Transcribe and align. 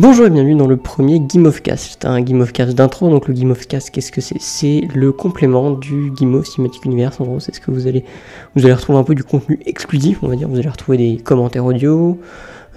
Bonjour 0.00 0.26
et 0.26 0.30
bienvenue 0.30 0.56
dans 0.56 0.66
le 0.66 0.76
premier 0.76 1.20
Game 1.20 1.46
of 1.46 1.62
Cast. 1.62 2.04
Un 2.04 2.20
Game 2.20 2.40
of 2.40 2.52
Cast 2.52 2.74
d'intro, 2.74 3.08
donc 3.10 3.28
le 3.28 3.34
Game 3.34 3.52
of 3.52 3.68
Cast, 3.68 3.90
qu'est-ce 3.90 4.10
que 4.10 4.20
c'est? 4.20 4.40
C'est 4.40 4.88
le 4.92 5.12
complément 5.12 5.70
du 5.70 6.10
Game 6.10 6.34
of 6.34 6.48
Cinematic 6.48 6.84
Universe. 6.84 7.20
En 7.20 7.24
gros, 7.26 7.38
c'est 7.38 7.54
ce 7.54 7.60
que 7.60 7.70
vous 7.70 7.86
allez, 7.86 8.04
vous 8.56 8.64
allez 8.64 8.74
retrouver 8.74 8.98
un 8.98 9.04
peu 9.04 9.14
du 9.14 9.22
contenu 9.22 9.60
exclusif, 9.66 10.18
on 10.22 10.26
va 10.26 10.34
dire. 10.34 10.48
Vous 10.48 10.58
allez 10.58 10.68
retrouver 10.68 10.98
des 10.98 11.18
commentaires 11.18 11.64
audio. 11.64 12.18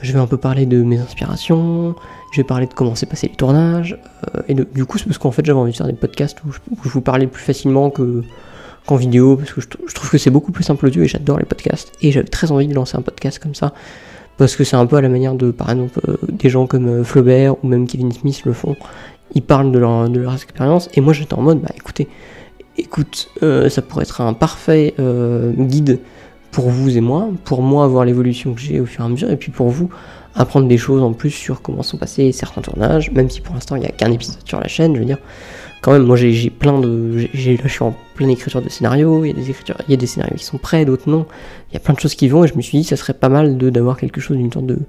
Je 0.04 0.14
vais 0.14 0.20
un 0.20 0.28
peu 0.28 0.38
parler 0.38 0.68
de 0.68 0.84
mes 0.84 1.00
inspirations. 1.00 1.96
Je 2.34 2.42
vais 2.42 2.46
parler 2.46 2.68
de 2.68 2.74
comment 2.76 2.94
s'est 2.94 3.08
passé 3.08 3.30
les 3.30 3.36
tournages. 3.36 3.98
euh, 4.36 4.42
et 4.48 4.54
du 4.54 4.86
coup, 4.86 5.00
c'est 5.00 5.06
parce 5.06 5.18
qu'en 5.18 5.32
fait, 5.32 5.44
j'avais 5.44 5.58
envie 5.58 5.72
de 5.72 5.78
faire 5.78 5.88
des 5.88 5.94
podcasts 5.94 6.38
où 6.46 6.52
je, 6.52 6.60
où 6.70 6.78
je 6.84 6.90
vous 6.90 7.02
parlais 7.02 7.26
plus 7.26 7.42
facilement 7.42 7.90
que 7.90 8.22
qu'en 8.86 8.96
vidéo, 8.96 9.38
parce 9.38 9.54
que 9.54 9.60
je, 9.60 9.68
je 9.88 9.96
trouve 9.96 10.12
que 10.12 10.20
c'est 10.20 10.30
beaucoup 10.30 10.52
plus 10.52 10.64
simple 10.64 10.86
audio 10.86 11.02
et 11.02 11.08
j'adore 11.08 11.40
les 11.40 11.46
podcasts. 11.46 11.94
Et 12.04 12.12
j'avais 12.12 12.28
très 12.28 12.52
envie 12.52 12.68
de 12.68 12.76
lancer 12.76 12.96
un 12.96 13.02
podcast 13.02 13.40
comme 13.40 13.56
ça 13.56 13.74
parce 14.38 14.56
que 14.56 14.64
c'est 14.64 14.76
un 14.76 14.86
peu 14.86 14.96
à 14.96 15.02
la 15.02 15.10
manière 15.10 15.34
de, 15.34 15.52
par 15.52 15.70
exemple, 15.72 16.00
euh, 16.08 16.18
des 16.30 16.50
gens 16.50 16.68
comme 16.68 16.88
euh, 16.88 17.04
Flaubert 17.04 17.64
ou 17.64 17.68
même 17.68 17.88
Kevin 17.88 18.12
Smith 18.12 18.44
le 18.46 18.54
font. 18.54 18.76
Ils 19.34 19.42
parlent 19.42 19.72
de 19.72 19.80
leur, 19.80 20.10
de 20.10 20.26
expérience, 20.34 20.90
et 20.94 21.02
moi 21.02 21.14
j'étais 21.14 21.34
en 21.34 21.42
mode, 21.42 21.60
bah 21.60 21.72
écoutez, 21.76 22.08
écoute, 22.78 23.30
euh, 23.44 23.68
ça 23.70 23.82
pourrait 23.82 24.04
être 24.04 24.22
un 24.22 24.34
parfait 24.34 24.94
guide 25.58 26.00
pour 26.52 26.70
vous 26.70 26.98
et 26.98 27.02
moi, 27.02 27.30
pour 27.44 27.62
moi 27.62 27.88
voir 27.88 28.06
l'évolution 28.06 28.54
que 28.54 28.62
j'ai 28.62 28.80
au 28.80 28.86
fur 28.86 29.04
et 29.04 29.06
à 29.06 29.10
mesure, 29.10 29.30
et 29.30 29.36
puis 29.36 29.52
pour 29.52 29.68
vous 29.68 29.90
apprendre 30.34 30.68
des 30.68 30.78
choses 30.78 31.04
en 31.04 31.14
plus 31.14 31.32
sur 31.32 31.62
comment 31.62 31.84
sont 31.84 31.98
passés 31.98 32.32
certains 32.32 32.62
tournages, 32.62 33.12
même 33.12 33.30
si 33.30 33.42
pour 33.42 33.54
l'instant 33.54 33.76
il 33.76 33.82
n'y 33.82 33.88
a 33.88 33.92
qu'un 33.92 34.12
épisode 34.12 34.38
sur 34.46 34.60
la 34.60 34.68
chaîne, 34.68 34.96
je 34.96 35.00
veux 35.00 35.06
dire, 35.06 35.20
quand 35.82 35.92
même, 35.92 36.04
moi 36.04 36.16
j'ai 36.16 36.50
plein 36.50 36.80
de. 36.80 37.14
Là 37.16 37.28
je 37.34 37.68
suis 37.68 37.84
en 37.84 37.96
pleine 38.16 38.30
écriture 38.30 38.62
de 38.62 38.70
scénarios, 38.70 39.24
il 39.26 39.30
y 39.30 39.32
a 39.32 39.34
des 39.34 39.50
écritures, 39.50 39.78
il 39.88 39.92
y 39.92 39.94
a 39.94 39.98
des 39.98 40.08
scénarios 40.08 40.36
qui 40.36 40.44
sont 40.44 40.58
prêts, 40.58 40.86
d'autres 40.86 41.10
non 41.10 41.26
il 41.72 41.74
y 41.74 41.78
a 41.78 41.80
plein 41.80 41.94
de 41.94 42.00
choses 42.00 42.16
qui 42.16 42.28
vont 42.28 42.44
et 42.44 42.48
je 42.48 42.56
me 42.56 42.62
suis 42.62 42.78
dit 42.78 42.84
ça 42.84 42.96
serait 42.96 43.14
pas 43.14 43.30
mal 43.30 43.58
d'avoir 43.58 43.98
quelque 43.98 44.22
chose 44.22 44.38
d'une 44.38 44.52
sorte 44.52 44.66
de, 44.66 44.80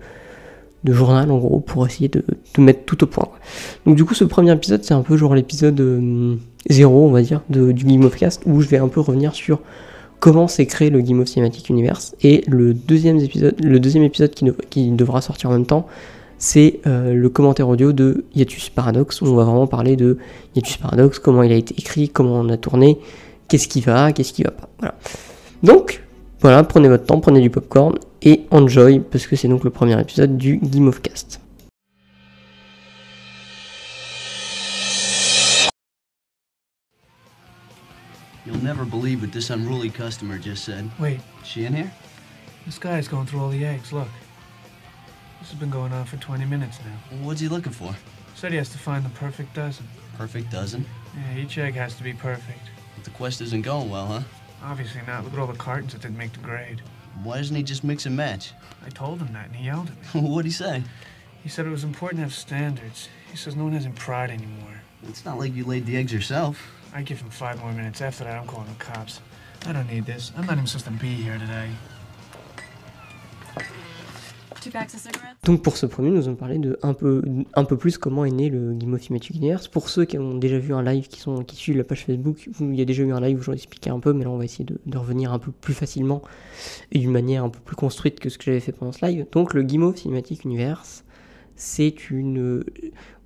de 0.84 0.92
journal 0.92 1.30
en 1.30 1.38
gros 1.38 1.60
pour 1.60 1.86
essayer 1.86 2.08
de, 2.08 2.24
mettre 2.58 2.84
tout 2.84 3.02
au 3.02 3.06
point. 3.06 3.28
Donc 3.86 3.96
du 3.96 4.04
coup 4.04 4.14
ce 4.14 4.24
premier 4.24 4.52
épisode 4.52 4.84
c'est 4.84 4.94
un 4.94 5.02
peu 5.02 5.16
genre 5.16 5.34
l'épisode 5.34 5.80
euh, 5.80 6.36
zéro 6.68 7.06
on 7.06 7.10
va 7.10 7.22
dire 7.22 7.42
du 7.48 7.72
Game 7.72 8.04
of 8.04 8.16
Cast 8.16 8.42
où 8.46 8.60
je 8.60 8.68
vais 8.68 8.78
un 8.78 8.88
peu 8.88 9.00
revenir 9.00 9.34
sur 9.34 9.60
comment 10.20 10.48
s'est 10.48 10.66
créé 10.66 10.90
le 10.90 11.00
Game 11.00 11.20
of 11.20 11.28
Cinematic 11.28 11.68
Universe 11.68 12.14
et 12.22 12.44
le 12.46 12.74
deuxième 12.74 13.18
épisode 13.18 13.54
le 13.62 13.80
deuxième 13.80 14.04
épisode 14.04 14.32
qui 14.70 14.90
devra 14.90 15.20
sortir 15.20 15.50
en 15.50 15.54
même 15.54 15.66
temps 15.66 15.86
c'est 16.38 16.80
euh, 16.86 17.14
le 17.14 17.28
commentaire 17.28 17.68
audio 17.68 17.92
de 17.92 18.24
Hiatus 18.34 18.70
Paradox 18.70 19.20
où 19.20 19.26
on 19.26 19.34
va 19.34 19.44
vraiment 19.44 19.66
parler 19.66 19.96
de 19.96 20.18
Hiatus 20.54 20.76
Paradox, 20.76 21.18
comment 21.18 21.42
il 21.42 21.52
a 21.52 21.56
été 21.56 21.74
écrit, 21.78 22.08
comment 22.08 22.36
on 22.36 22.48
a 22.48 22.56
tourné, 22.56 22.98
qu'est-ce 23.48 23.68
qui 23.68 23.80
va, 23.80 24.12
qu'est-ce 24.12 24.32
qui 24.32 24.42
va 24.44 24.52
pas. 24.52 24.68
Voilà. 24.78 24.94
Donc, 25.62 26.02
voilà, 26.40 26.62
prenez 26.62 26.88
votre 26.88 27.04
temps, 27.04 27.20
prenez 27.20 27.40
du 27.40 27.50
popcorn 27.50 27.96
et 28.22 28.42
enjoy, 28.50 29.00
parce 29.00 29.26
que 29.26 29.36
c'est 29.36 29.48
donc 29.48 29.64
le 29.64 29.70
premier 29.70 30.00
épisode 30.00 30.36
du 30.36 30.58
Game 30.58 30.88
of 30.88 31.02
Cast. 31.02 31.40
You'll 38.46 38.62
never 38.62 38.84
believe 38.84 39.20
what 39.20 39.32
this 39.32 39.50
unruly 39.50 39.90
customer 39.90 40.38
just 40.38 40.64
said. 40.64 40.90
Wait, 40.98 41.20
Is 41.42 41.48
she 41.48 41.64
in 41.66 41.74
here? 41.74 41.90
this 42.64 42.78
guy's 42.78 43.08
going 43.08 43.26
through 43.26 43.40
all 43.40 43.50
the 43.50 43.64
eggs. 43.64 43.92
Look. 43.92 44.08
This 45.40 45.50
has 45.50 45.58
been 45.58 45.70
going 45.70 45.92
on 45.92 46.04
for 46.04 46.16
20 46.16 46.44
minutes 46.44 46.78
now. 46.84 47.18
What's 47.24 47.40
he 47.40 47.48
looking 47.48 47.72
for? 47.72 47.94
Said 48.34 48.52
he 48.52 48.58
has 48.58 48.70
to 48.70 48.78
find 48.78 49.04
the 49.04 49.10
perfect 49.10 49.54
dozen. 49.54 49.86
Perfect 50.16 50.50
dozen. 50.50 50.84
Yeah, 51.16 51.38
each 51.42 51.58
egg 51.58 51.74
has 51.74 51.94
to 51.96 52.02
be 52.02 52.12
perfect. 52.12 52.70
But 52.94 53.04
the 53.04 53.10
quest 53.10 53.40
isn't 53.40 53.62
going 53.62 53.88
well, 53.88 54.06
huh? 54.06 54.20
Obviously 54.62 55.00
not. 55.06 55.24
Look 55.24 55.32
at 55.32 55.38
all 55.38 55.46
the 55.46 55.58
cartons 55.58 55.92
that 55.92 56.02
didn't 56.02 56.18
make 56.18 56.32
the 56.32 56.40
grade. 56.40 56.82
Why 57.22 57.38
doesn't 57.38 57.54
he 57.54 57.62
just 57.62 57.84
mix 57.84 58.06
and 58.06 58.16
match? 58.16 58.52
I 58.84 58.90
told 58.90 59.20
him 59.20 59.32
that, 59.32 59.46
and 59.46 59.56
he 59.56 59.66
yelled 59.66 59.90
at 59.90 60.14
me. 60.14 60.20
What'd 60.28 60.46
he 60.46 60.52
say? 60.52 60.82
He 61.42 61.48
said 61.48 61.66
it 61.66 61.70
was 61.70 61.84
important 61.84 62.18
to 62.18 62.22
have 62.24 62.34
standards. 62.34 63.08
He 63.30 63.36
says 63.36 63.56
no 63.56 63.64
one 63.64 63.72
has 63.72 63.84
any 63.84 63.94
pride 63.94 64.30
anymore. 64.30 64.82
It's 65.08 65.24
not 65.24 65.38
like 65.38 65.54
you 65.54 65.64
laid 65.64 65.86
the 65.86 65.96
eggs 65.96 66.12
yourself. 66.12 66.60
I 66.92 67.02
give 67.02 67.20
him 67.20 67.30
five 67.30 67.60
more 67.60 67.72
minutes. 67.72 68.00
After 68.00 68.24
that, 68.24 68.36
I'm 68.36 68.46
calling 68.46 68.68
the 68.68 68.84
cops. 68.84 69.20
I 69.66 69.72
don't 69.72 69.88
need 69.88 70.06
this. 70.06 70.32
I'm 70.36 70.46
not 70.46 70.54
even 70.54 70.66
supposed 70.66 70.86
to 70.86 70.90
be 70.92 71.08
here 71.08 71.38
today. 71.38 71.70
Donc 75.44 75.62
pour 75.62 75.76
ce 75.76 75.86
premier, 75.86 76.10
nous 76.10 76.26
allons 76.26 76.36
parler 76.36 76.58
de 76.58 76.78
un 76.82 76.94
peu, 76.94 77.22
un 77.54 77.64
peu 77.64 77.76
plus 77.76 77.98
comment 77.98 78.24
est 78.24 78.30
né 78.30 78.48
le 78.50 78.76
of 78.92 79.00
Cinematic 79.00 79.36
Universe. 79.36 79.68
Pour 79.68 79.88
ceux 79.88 80.04
qui 80.04 80.18
ont 80.18 80.34
déjà 80.34 80.58
vu 80.58 80.74
un 80.74 80.82
live, 80.82 81.08
qui, 81.08 81.20
sont, 81.20 81.44
qui 81.44 81.56
suivent 81.56 81.76
la 81.76 81.84
page 81.84 82.04
Facebook, 82.04 82.48
il 82.60 82.74
y 82.74 82.82
a 82.82 82.84
déjà 82.84 83.02
eu 83.02 83.12
un 83.12 83.20
live 83.20 83.38
où 83.38 83.42
j'en 83.42 83.52
expliquais 83.52 83.90
un 83.90 84.00
peu, 84.00 84.12
mais 84.12 84.24
là 84.24 84.30
on 84.30 84.38
va 84.38 84.44
essayer 84.44 84.64
de, 84.64 84.98
revenir 84.98 85.32
un 85.32 85.38
peu 85.38 85.52
plus 85.52 85.74
facilement 85.74 86.22
et 86.90 86.98
d'une 86.98 87.12
manière 87.12 87.44
un 87.44 87.50
peu 87.50 87.60
plus 87.60 87.76
construite 87.76 88.18
que 88.20 88.28
ce 88.28 88.38
que 88.38 88.44
j'avais 88.44 88.60
fait 88.60 88.72
pendant 88.72 88.92
ce 88.92 89.04
live. 89.04 89.26
Donc 89.32 89.54
le 89.54 89.62
of 89.62 89.96
Cinematic 89.96 90.44
Universe, 90.44 91.04
c'est 91.56 92.10
une... 92.10 92.64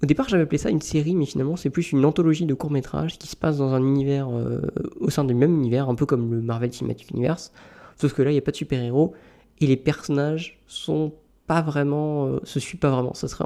Au 0.03 0.07
départ 0.07 0.29
j'avais 0.29 0.43
appelé 0.43 0.59
ça 0.59 0.71
une 0.71 0.81
série, 0.81 1.15
mais 1.15 1.27
finalement 1.27 1.57
c'est 1.57 1.71
plus 1.71 1.93
une 1.93 2.05
anthologie 2.05 2.47
de 2.47 2.55
courts-métrages 2.55 3.19
qui 3.19 3.29
se 3.29 3.37
passe 3.37 3.59
dans 3.59 3.73
un 3.73 3.83
univers, 3.83 4.29
euh, 4.31 4.61
au 5.01 5.11
sein 5.11 5.25
du 5.25 5.35
même 5.35 5.55
univers, 5.55 5.89
un 5.89 5.95
peu 5.95 6.07
comme 6.07 6.33
le 6.33 6.41
Marvel 6.41 6.73
Cinematic 6.73 7.11
Universe, 7.11 7.53
sauf 7.97 8.13
que 8.13 8.23
là 8.23 8.31
il 8.31 8.35
n'y 8.35 8.39
a 8.39 8.43
pas 8.43 8.51
de 8.51 8.57
super-héros, 8.57 9.15
et 9.61 9.67
les 9.67 9.77
personnages 9.77 10.59
sont 10.67 11.13
pas 11.53 11.61
vraiment, 11.61 12.29
euh, 12.29 12.41
se 12.45 12.59
suit 12.61 12.79
pas 12.79 12.89
vraiment. 12.89 13.13
Ça 13.13 13.29
serait, 13.29 13.45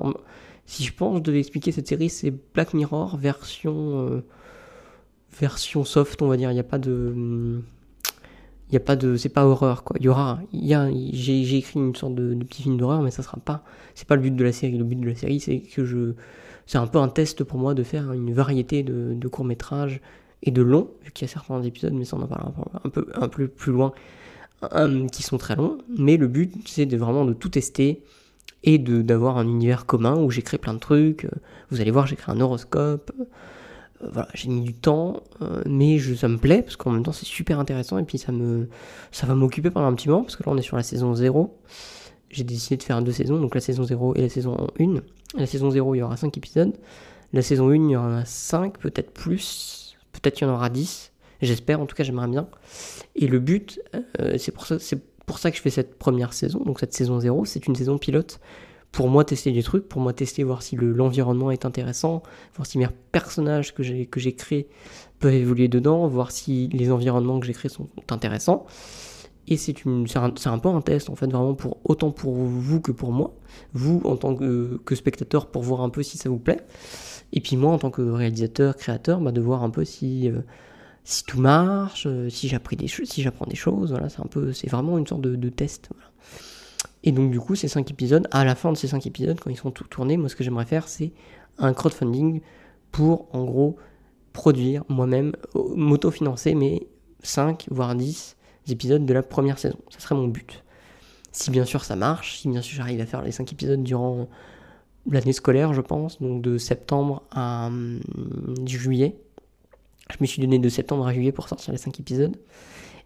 si 0.64 0.84
je 0.84 0.92
pense, 0.92 1.16
je 1.16 1.22
devais 1.22 1.40
expliquer 1.40 1.72
cette 1.72 1.88
série, 1.88 2.08
c'est 2.08 2.32
Black 2.54 2.72
Mirror 2.72 3.16
version 3.16 4.06
euh, 4.06 4.24
version 5.40 5.84
soft, 5.84 6.22
on 6.22 6.28
va 6.28 6.36
dire. 6.36 6.52
Il 6.52 6.54
n'y 6.54 6.60
a 6.60 6.64
pas 6.64 6.78
de, 6.78 7.60
il 8.68 8.72
y 8.72 8.76
a 8.76 8.80
pas 8.80 8.94
de, 8.94 9.16
c'est 9.16 9.28
pas 9.28 9.44
horreur 9.44 9.82
quoi. 9.82 9.96
Il 9.98 10.06
y 10.06 10.08
aura, 10.08 10.38
il 10.52 11.10
j'ai, 11.14 11.56
écrit 11.56 11.80
une 11.80 11.96
sorte 11.96 12.14
de, 12.14 12.32
petit 12.44 12.62
film 12.62 12.76
d'horreur, 12.76 13.02
mais 13.02 13.10
ça 13.10 13.24
sera 13.24 13.38
pas, 13.38 13.64
c'est 13.96 14.06
pas 14.06 14.14
le 14.14 14.22
but 14.22 14.36
de 14.36 14.44
la 14.44 14.52
série. 14.52 14.78
Le 14.78 14.84
but 14.84 15.00
de 15.00 15.08
la 15.08 15.16
série, 15.16 15.40
c'est 15.40 15.58
que 15.58 15.84
je, 15.84 16.14
c'est 16.66 16.78
un 16.78 16.86
peu 16.86 16.98
un 16.98 17.08
test 17.08 17.42
pour 17.42 17.58
moi 17.58 17.74
de 17.74 17.82
faire 17.82 18.12
une 18.12 18.32
variété 18.32 18.84
de, 18.84 19.14
de 19.14 19.28
courts 19.28 19.44
métrages 19.44 20.00
et 20.44 20.52
de 20.52 20.62
longs, 20.62 20.90
vu 21.02 21.10
qu'il 21.10 21.26
y 21.26 21.28
a 21.28 21.32
certains 21.32 21.60
épisodes, 21.62 21.92
mais 21.92 22.04
ça 22.04 22.16
on 22.16 22.22
en 22.22 22.28
parlera 22.28 22.52
un 22.84 22.88
peu, 22.88 23.08
un 23.14 23.28
peu 23.28 23.48
plus 23.48 23.72
loin 23.72 23.92
euh, 24.64 25.06
qui 25.08 25.22
sont 25.22 25.38
très 25.38 25.56
longs, 25.56 25.78
mais 25.98 26.16
le 26.16 26.28
but 26.28 26.52
c'est 26.66 26.86
de 26.86 26.96
vraiment 26.96 27.24
de 27.24 27.32
tout 27.32 27.48
tester 27.48 28.02
et 28.64 28.78
d'avoir 28.78 29.38
un 29.38 29.46
univers 29.46 29.86
commun 29.86 30.16
où 30.16 30.28
créé 30.28 30.58
plein 30.58 30.74
de 30.74 30.78
trucs. 30.78 31.26
Euh, 31.26 31.30
Vous 31.70 31.80
allez 31.80 31.90
voir, 31.90 32.06
créé 32.06 32.34
un 32.34 32.40
horoscope. 32.40 33.12
Euh, 33.20 33.24
voilà, 34.12 34.28
j'ai 34.34 34.48
mis 34.48 34.60
du 34.60 34.74
temps, 34.74 35.22
mais 35.64 35.98
ça 35.98 36.28
me 36.28 36.36
plaît 36.36 36.60
parce 36.60 36.76
qu'en 36.76 36.90
même 36.90 37.02
temps 37.02 37.12
c'est 37.12 37.24
super 37.24 37.58
intéressant 37.58 37.96
et 37.96 38.04
puis 38.04 38.18
ça 38.18 38.30
me 38.30 38.68
ça 39.10 39.26
va 39.26 39.34
m'occuper 39.34 39.70
pendant 39.70 39.86
un 39.86 39.94
petit 39.94 40.10
moment 40.10 40.22
parce 40.22 40.36
que 40.36 40.42
là 40.42 40.52
on 40.52 40.58
est 40.58 40.62
sur 40.62 40.76
la 40.76 40.82
saison 40.82 41.14
0. 41.14 41.58
J'ai 42.28 42.44
décidé 42.44 42.76
de 42.76 42.82
faire 42.82 43.00
deux 43.00 43.12
saisons, 43.12 43.40
donc 43.40 43.54
la 43.54 43.60
saison 43.60 43.84
0 43.84 44.16
et 44.16 44.20
la 44.20 44.28
saison 44.28 44.68
1. 44.78 44.96
La 45.38 45.46
saison 45.46 45.70
0, 45.70 45.94
il 45.94 45.98
y 45.98 46.02
aura 46.02 46.16
5 46.16 46.36
épisodes. 46.36 46.72
La 47.32 47.42
saison 47.42 47.70
1, 47.70 47.74
il 47.74 47.90
y 47.90 47.96
en 47.96 48.12
a 48.12 48.24
5, 48.24 48.78
peut-être 48.78 49.10
plus. 49.12 49.96
Peut-être 50.12 50.34
qu'il 50.34 50.46
y 50.46 50.50
en 50.50 50.54
aura 50.54 50.70
10. 50.70 51.12
J'espère, 51.42 51.80
en 51.80 51.86
tout 51.86 51.94
cas, 51.96 52.04
j'aimerais 52.04 52.28
bien. 52.28 52.48
Et 53.14 53.26
le 53.26 53.38
but, 53.38 53.80
euh, 54.20 54.36
c'est 54.38 54.52
pour 54.52 54.66
ça, 54.66 54.76
pour 55.26 55.38
ça 55.38 55.50
que 55.50 55.56
je 55.56 55.62
fais 55.62 55.70
cette 55.70 55.98
première 55.98 56.32
saison, 56.32 56.60
donc 56.60 56.80
cette 56.80 56.92
saison 56.94 57.18
0, 57.20 57.44
c'est 57.44 57.66
une 57.66 57.74
saison 57.74 57.98
pilote 57.98 58.40
pour 58.92 59.08
moi 59.08 59.24
tester 59.24 59.52
des 59.52 59.62
trucs, 59.62 59.88
pour 59.88 60.00
moi 60.00 60.14
tester, 60.14 60.42
voir 60.42 60.62
si 60.62 60.74
le- 60.76 60.92
l'environnement 60.92 61.50
est 61.50 61.66
intéressant, 61.66 62.22
voir 62.54 62.64
si 62.66 62.78
mes 62.78 62.86
personnages 63.12 63.74
que 63.74 63.82
j'ai 63.82 64.06
créés 64.34 64.68
peuvent 65.18 65.34
évoluer 65.34 65.68
dedans, 65.68 66.06
voir 66.08 66.30
si 66.30 66.68
les 66.68 66.90
environnements 66.90 67.38
que 67.40 67.46
j'ai 67.46 67.52
créés 67.52 67.68
sont 67.68 67.88
intéressants. 68.10 68.64
Et 69.48 69.56
c'est 69.58 69.74
un, 69.86 70.32
un 70.46 70.58
peu 70.58 70.68
un 70.70 70.80
test 70.80 71.08
en 71.10 71.14
fait 71.14 71.26
vraiment 71.26 71.54
pour 71.54 71.78
autant 71.84 72.10
pour 72.10 72.34
vous 72.34 72.80
que 72.80 72.90
pour 72.90 73.12
moi, 73.12 73.34
vous 73.74 74.00
en 74.04 74.16
tant 74.16 74.34
que, 74.34 74.80
que 74.84 74.94
spectateur 74.94 75.46
pour 75.48 75.62
voir 75.62 75.82
un 75.82 75.90
peu 75.90 76.02
si 76.02 76.16
ça 76.18 76.28
vous 76.30 76.38
plaît, 76.38 76.60
et 77.32 77.40
puis 77.40 77.56
moi 77.56 77.72
en 77.72 77.78
tant 77.78 77.90
que 77.90 78.02
réalisateur, 78.02 78.76
créateur, 78.76 79.20
bah, 79.20 79.30
de 79.30 79.40
voir 79.40 79.62
un 79.62 79.70
peu 79.70 79.84
si 79.84 80.30
euh, 80.30 80.40
si 81.08 81.22
tout 81.22 81.40
marche, 81.40 82.08
euh, 82.08 82.28
si 82.28 82.48
j'apprends 82.48 82.76
des 82.76 83.56
choses, 83.56 83.92
voilà, 83.92 84.08
c'est 84.08 84.20
un 84.20 84.26
peu, 84.26 84.52
c'est 84.52 84.68
vraiment 84.68 84.98
une 84.98 85.06
sorte 85.06 85.20
de, 85.20 85.48
test. 85.48 85.88
Et 87.04 87.12
donc 87.12 87.30
du 87.30 87.38
coup, 87.38 87.54
ces 87.54 87.68
cinq 87.68 87.88
épisodes, 87.92 88.26
à 88.32 88.44
la 88.44 88.56
fin 88.56 88.72
de 88.72 88.76
ces 88.76 88.88
cinq 88.88 89.06
épisodes, 89.06 89.38
quand 89.38 89.48
ils 89.48 89.56
sont 89.56 89.70
tout 89.70 89.84
tournés, 89.84 90.16
moi 90.16 90.28
ce 90.28 90.34
que 90.34 90.42
j'aimerais 90.42 90.66
faire, 90.66 90.88
c'est 90.88 91.12
un 91.58 91.72
crowdfunding 91.74 92.40
pour, 92.90 93.28
en 93.32 93.44
gros, 93.44 93.76
produire 94.32 94.82
moi-même, 94.88 95.32
m'auto-financer 95.54 96.56
mes 96.56 96.88
5 97.22 97.68
voire 97.70 97.94
10 97.94 98.36
épisodes 98.68 99.06
de 99.06 99.14
la 99.14 99.22
première 99.22 99.60
saison. 99.60 99.78
Ça 99.90 100.00
serait 100.00 100.16
mon 100.16 100.26
but. 100.26 100.64
Si 101.30 101.52
bien 101.52 101.64
sûr 101.64 101.84
ça 101.84 101.94
marche, 101.94 102.40
si 102.40 102.48
bien 102.48 102.62
sûr 102.62 102.78
j'arrive 102.78 103.00
à 103.00 103.06
faire 103.06 103.22
les 103.22 103.30
5 103.30 103.52
épisodes 103.52 103.82
durant 103.84 104.28
l'année 105.08 105.32
scolaire, 105.32 105.72
je 105.72 105.82
pense, 105.82 106.20
donc 106.20 106.42
de 106.42 106.58
septembre 106.58 107.22
à 107.30 107.68
hum, 107.68 108.00
juillet. 108.66 109.20
Je 110.10 110.16
me 110.20 110.26
suis 110.26 110.40
donné 110.40 110.58
de 110.58 110.68
septembre 110.68 111.06
à 111.06 111.12
juillet 111.12 111.32
pour 111.32 111.48
sortir 111.48 111.72
les 111.72 111.78
5 111.78 111.98
épisodes. 112.00 112.36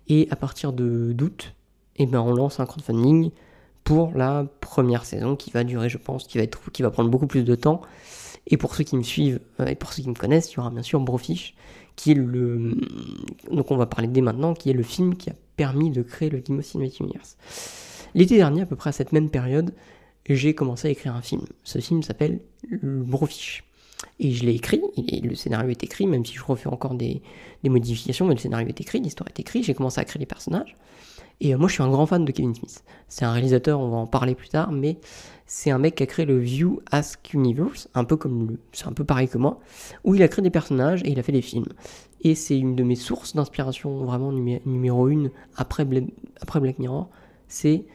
Et 0.08 0.28
à 0.30 0.36
partir 0.36 0.72
de 0.72 1.12
d'août, 1.12 1.54
eh 1.96 2.06
ben, 2.06 2.20
on 2.20 2.32
lance 2.32 2.60
un 2.60 2.66
crowdfunding 2.66 3.30
pour 3.84 4.12
la 4.16 4.46
première 4.60 5.04
saison 5.04 5.36
qui 5.36 5.50
va 5.50 5.64
durer, 5.64 5.88
je 5.88 5.98
pense, 5.98 6.26
qui 6.26 6.38
va, 6.38 6.44
être, 6.44 6.70
qui 6.72 6.82
va 6.82 6.90
prendre 6.90 7.10
beaucoup 7.10 7.26
plus 7.26 7.44
de 7.44 7.54
temps. 7.54 7.80
Et 8.46 8.56
pour 8.56 8.74
ceux 8.74 8.84
qui 8.84 8.96
me 8.96 9.02
suivent 9.02 9.40
euh, 9.60 9.66
et 9.66 9.74
pour 9.74 9.92
ceux 9.92 10.02
qui 10.02 10.08
me 10.08 10.14
connaissent, 10.14 10.52
il 10.52 10.56
y 10.56 10.60
aura 10.60 10.70
bien 10.70 10.82
sûr 10.82 11.00
Brofish, 11.00 11.54
qui 11.96 12.12
est 12.12 12.14
le. 12.14 12.76
Donc 13.50 13.70
on 13.70 13.76
va 13.76 13.86
parler 13.86 14.08
dès 14.08 14.20
maintenant, 14.20 14.54
qui 14.54 14.70
est 14.70 14.74
le 14.74 14.82
film 14.82 15.16
qui 15.16 15.30
a 15.30 15.34
permis 15.56 15.90
de 15.90 16.02
créer 16.02 16.30
le 16.30 16.38
of 16.38 16.64
Cinematic 16.64 17.00
Universe. 17.00 17.36
L'été 18.14 18.36
dernier, 18.36 18.62
à 18.62 18.66
peu 18.66 18.76
près 18.76 18.90
à 18.90 18.92
cette 18.92 19.12
même 19.12 19.30
période, 19.30 19.72
j'ai 20.28 20.54
commencé 20.54 20.88
à 20.88 20.90
écrire 20.90 21.14
un 21.14 21.22
film. 21.22 21.42
Ce 21.64 21.78
film 21.78 22.02
s'appelle 22.02 22.40
Brofish. 22.82 23.64
Et 24.22 24.32
je 24.32 24.44
l'ai 24.44 24.54
écrit, 24.54 24.82
et 24.98 25.20
le 25.22 25.34
scénario 25.34 25.70
est 25.70 25.82
écrit, 25.82 26.06
même 26.06 26.26
si 26.26 26.34
je 26.34 26.44
refais 26.44 26.68
encore 26.68 26.94
des, 26.94 27.22
modifications, 27.64 28.26
mais 28.26 28.34
le 28.34 28.40
scénario 28.40 28.68
est 28.68 28.78
écrit, 28.78 29.00
l'histoire 29.00 29.26
est 29.28 29.40
écrite, 29.40 29.64
j'ai 29.64 29.72
commencé 29.72 29.98
à 29.98 30.04
créer 30.04 30.20
les 30.20 30.26
personnages. 30.26 30.76
Et 31.40 31.54
euh, 31.54 31.58
moi, 31.58 31.68
je 31.68 31.72
suis 31.72 31.82
un 31.82 31.88
grand 31.88 32.04
fan 32.04 32.26
de 32.26 32.30
Kevin 32.30 32.54
Smith. 32.54 32.84
C'est 33.08 33.24
un 33.24 33.32
réalisateur, 33.32 33.80
on 33.80 33.88
va 33.88 33.96
en 33.96 34.06
parler 34.06 34.34
plus 34.34 34.50
tard, 34.50 34.72
mais 34.72 34.98
c'est 35.46 35.70
un 35.70 35.78
mec 35.78 35.94
qui 35.94 36.02
a 36.02 36.06
créé 36.06 36.26
le 36.26 36.38
View 36.38 36.82
Ask 36.90 37.32
Universe, 37.32 37.88
un 37.94 38.04
peu 38.04 38.16
comme 38.16 38.58
c'est 38.72 38.86
un 38.86 38.92
peu 38.92 39.04
pareil 39.04 39.26
que 39.26 39.38
moi, 39.38 39.58
où 40.04 40.14
il 40.14 40.22
a 40.22 40.28
créé 40.28 40.42
des 40.42 40.50
personnages 40.50 41.02
et 41.02 41.10
il 41.10 41.18
a 41.18 41.22
fait 41.22 41.32
des 41.32 41.40
films. 41.40 41.64
Et 42.20 42.34
c'est 42.34 42.58
une 42.58 42.76
de 42.76 42.82
mes 42.82 42.96
sources 42.96 43.34
d'inspiration 43.34 44.04
vraiment 44.04 44.32
numé- 44.34 44.60
numéro 44.66 45.08
une 45.08 45.30
après, 45.56 45.86
après 46.42 46.60
Black 46.60 46.78
Mirror, 46.78 47.08
c'est 47.48 47.86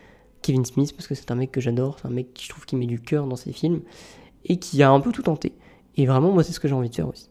Kevin 0.42 0.66
Smith 0.66 0.94
parce 0.96 1.08
que 1.08 1.14
c'est 1.14 1.30
un 1.30 1.36
mec 1.36 1.52
que 1.52 1.62
j'adore, 1.62 1.98
c'est 2.02 2.08
un 2.08 2.12
mec 2.12 2.34
qui 2.34 2.46
je 2.46 2.50
trouve 2.50 2.66
qui 2.66 2.76
met 2.76 2.88
du 2.88 3.00
cœur 3.00 3.28
dans 3.28 3.36
ses 3.36 3.52
films 3.52 3.82
et 4.46 4.58
qui 4.58 4.82
a 4.82 4.90
un 4.90 5.00
peu 5.00 5.12
tout 5.12 5.22
tenté. 5.22 5.54
Et 5.98 6.06
vraiment, 6.06 6.32
moi, 6.32 6.44
c'est 6.44 6.52
ce 6.54 6.60
que 6.60 6.68
j'ai 6.68 6.74
envie 6.74 6.90
de 6.90 6.96
faire 6.96 7.08
aussi, 7.08 7.30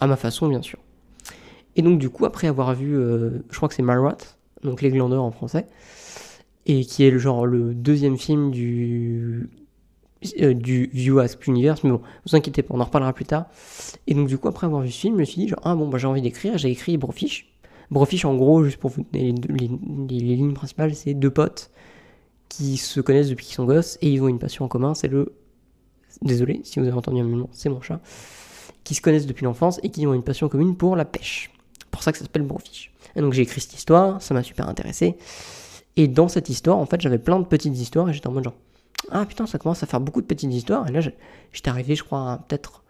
à 0.00 0.06
ma 0.06 0.16
façon, 0.16 0.48
bien 0.48 0.62
sûr. 0.62 0.78
Et 1.76 1.82
donc, 1.82 1.98
du 1.98 2.10
coup, 2.10 2.24
après 2.26 2.46
avoir 2.48 2.74
vu, 2.74 2.94
euh, 2.96 3.42
je 3.50 3.56
crois 3.56 3.68
que 3.68 3.74
c'est 3.74 3.82
Malrat, 3.82 4.18
donc 4.62 4.82
Les 4.82 4.90
Glandeurs 4.90 5.22
en 5.22 5.30
français, 5.30 5.66
et 6.66 6.84
qui 6.84 7.04
est 7.04 7.10
le 7.10 7.18
genre 7.18 7.46
le 7.46 7.74
deuxième 7.74 8.16
film 8.18 8.50
du 8.50 9.48
euh, 10.40 10.54
du 10.54 10.88
View 10.92 11.18
Ask 11.18 11.46
Universe, 11.48 11.82
mais 11.82 11.90
bon, 11.90 12.00
vous 12.26 12.36
inquiétez 12.36 12.62
pas, 12.62 12.74
on 12.74 12.80
en 12.80 12.84
reparlera 12.84 13.12
plus 13.12 13.24
tard. 13.24 13.46
Et 14.06 14.14
donc 14.14 14.28
du 14.28 14.38
coup, 14.38 14.46
après 14.48 14.66
avoir 14.66 14.82
vu 14.82 14.90
ce 14.90 15.00
film, 15.00 15.14
je 15.16 15.20
me 15.20 15.24
suis 15.24 15.46
dit, 15.46 15.52
ah 15.64 15.74
bon, 15.74 15.88
bah, 15.88 15.98
j'ai 15.98 16.06
envie 16.06 16.22
d'écrire, 16.22 16.58
j'ai 16.58 16.70
écrit 16.70 16.96
Brofish. 16.98 17.48
Brofish, 17.90 18.24
en 18.24 18.36
gros, 18.36 18.62
juste 18.64 18.76
pour 18.76 18.90
vous 18.90 19.04
donner 19.12 19.34
les- 19.48 19.68
les 20.08 20.36
lignes 20.36 20.52
principales, 20.54 20.94
c'est 20.94 21.14
deux 21.14 21.30
potes 21.30 21.70
qui 22.48 22.76
se 22.76 23.00
connaissent 23.00 23.30
depuis 23.30 23.46
qu'ils 23.46 23.54
sont 23.56 23.64
gosses, 23.64 23.98
et 24.02 24.10
ils 24.12 24.22
ont 24.22 24.28
une 24.28 24.38
passion 24.38 24.64
en 24.66 24.68
commun, 24.68 24.94
c'est 24.94 25.08
le... 25.08 25.32
Désolé 26.22 26.60
si 26.64 26.80
vous 26.80 26.86
avez 26.86 26.96
entendu 26.96 27.20
un 27.20 27.24
moment, 27.24 27.48
c'est 27.52 27.68
mon 27.68 27.80
chat. 27.80 28.00
Qui 28.84 28.94
se 28.94 29.00
connaissent 29.00 29.26
depuis 29.26 29.44
l'enfance 29.44 29.80
et 29.82 29.90
qui 29.90 30.06
ont 30.06 30.14
une 30.14 30.22
passion 30.22 30.48
commune 30.48 30.76
pour 30.76 30.96
la 30.96 31.04
pêche. 31.04 31.50
Pour 31.90 32.02
ça 32.02 32.12
que 32.12 32.18
ça 32.18 32.24
s'appelle 32.24 32.42
Brofish. 32.42 32.92
Et 33.14 33.20
donc 33.20 33.32
j'ai 33.32 33.42
écrit 33.42 33.60
cette 33.60 33.74
histoire, 33.74 34.20
ça 34.22 34.34
m'a 34.34 34.42
super 34.42 34.68
intéressé. 34.68 35.16
Et 35.96 36.08
dans 36.08 36.28
cette 36.28 36.48
histoire, 36.48 36.78
en 36.78 36.86
fait, 36.86 37.00
j'avais 37.00 37.18
plein 37.18 37.38
de 37.38 37.44
petites 37.44 37.76
histoires 37.76 38.08
et 38.08 38.12
j'étais 38.12 38.28
en 38.28 38.32
mode 38.32 38.44
genre, 38.44 38.54
ah 39.10 39.26
putain, 39.26 39.46
ça 39.46 39.58
commence 39.58 39.82
à 39.82 39.86
faire 39.86 40.00
beaucoup 40.00 40.22
de 40.22 40.26
petites 40.26 40.52
histoires. 40.52 40.88
Et 40.88 40.92
là, 40.92 41.00
j'étais 41.00 41.68
arrivé, 41.68 41.94
je 41.94 42.02
crois, 42.02 42.40
peut-être, 42.48 42.82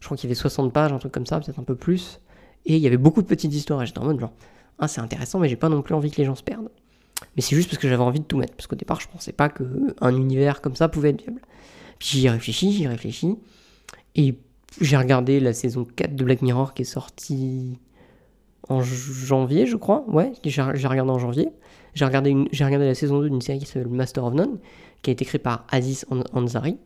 je 0.00 0.06
crois 0.06 0.16
qu'il 0.16 0.28
y 0.28 0.32
avait 0.32 0.40
60 0.40 0.72
pages, 0.72 0.92
un 0.92 0.98
truc 0.98 1.12
comme 1.12 1.26
ça, 1.26 1.38
peut-être 1.38 1.60
un 1.60 1.64
peu 1.64 1.76
plus. 1.76 2.20
Et 2.66 2.76
il 2.76 2.82
y 2.82 2.86
avait 2.86 2.96
beaucoup 2.96 3.22
de 3.22 3.26
petites 3.26 3.54
histoires 3.54 3.82
et 3.82 3.86
j'étais 3.86 4.00
en 4.00 4.04
mode 4.04 4.20
genre, 4.20 4.32
ah 4.78 4.88
c'est 4.88 5.00
intéressant, 5.00 5.38
mais 5.38 5.48
j'ai 5.48 5.56
pas 5.56 5.68
non 5.68 5.82
plus 5.82 5.94
envie 5.94 6.10
que 6.10 6.16
les 6.16 6.24
gens 6.24 6.34
se 6.34 6.42
perdent. 6.42 6.70
Mais 7.36 7.42
c'est 7.42 7.54
juste 7.54 7.68
parce 7.68 7.80
que 7.80 7.88
j'avais 7.88 8.02
envie 8.02 8.20
de 8.20 8.24
tout 8.24 8.38
mettre. 8.38 8.54
Parce 8.54 8.66
qu'au 8.66 8.76
départ, 8.76 9.00
je 9.00 9.08
pensais 9.08 9.32
pas 9.32 9.48
qu'un 9.48 10.16
univers 10.16 10.60
comme 10.60 10.74
ça 10.74 10.88
pouvait 10.88 11.10
être 11.10 11.22
viable. 11.22 11.40
Puis 12.00 12.08
j'y 12.08 12.26
ai 12.26 12.30
réfléchi, 12.30 12.72
j'y 12.72 12.84
ai 12.84 12.88
réfléchi. 12.88 13.36
Et 14.16 14.34
j'ai 14.80 14.96
regardé 14.96 15.38
la 15.38 15.52
saison 15.52 15.84
4 15.84 16.16
de 16.16 16.24
Black 16.24 16.42
Mirror 16.42 16.74
qui 16.74 16.82
est 16.82 16.86
sortie 16.86 17.78
en 18.68 18.82
janvier, 18.82 19.66
je 19.66 19.76
crois. 19.76 20.04
Ouais, 20.08 20.32
j'ai 20.44 20.62
regardé 20.62 21.12
en 21.12 21.18
janvier. 21.18 21.50
J'ai 21.94 22.04
regardé, 22.04 22.32
regardé 22.32 22.86
la 22.86 22.94
saison 22.94 23.20
2 23.20 23.30
d'une 23.30 23.40
série 23.40 23.58
qui 23.58 23.66
s'appelle 23.66 23.88
Master 23.88 24.24
of 24.24 24.34
None, 24.34 24.58
qui 25.02 25.10
a 25.10 25.12
été 25.12 25.24
créée 25.24 25.38
par 25.38 25.64
Aziz 25.70 26.04
An- 26.10 26.24
Ansari, 26.32 26.76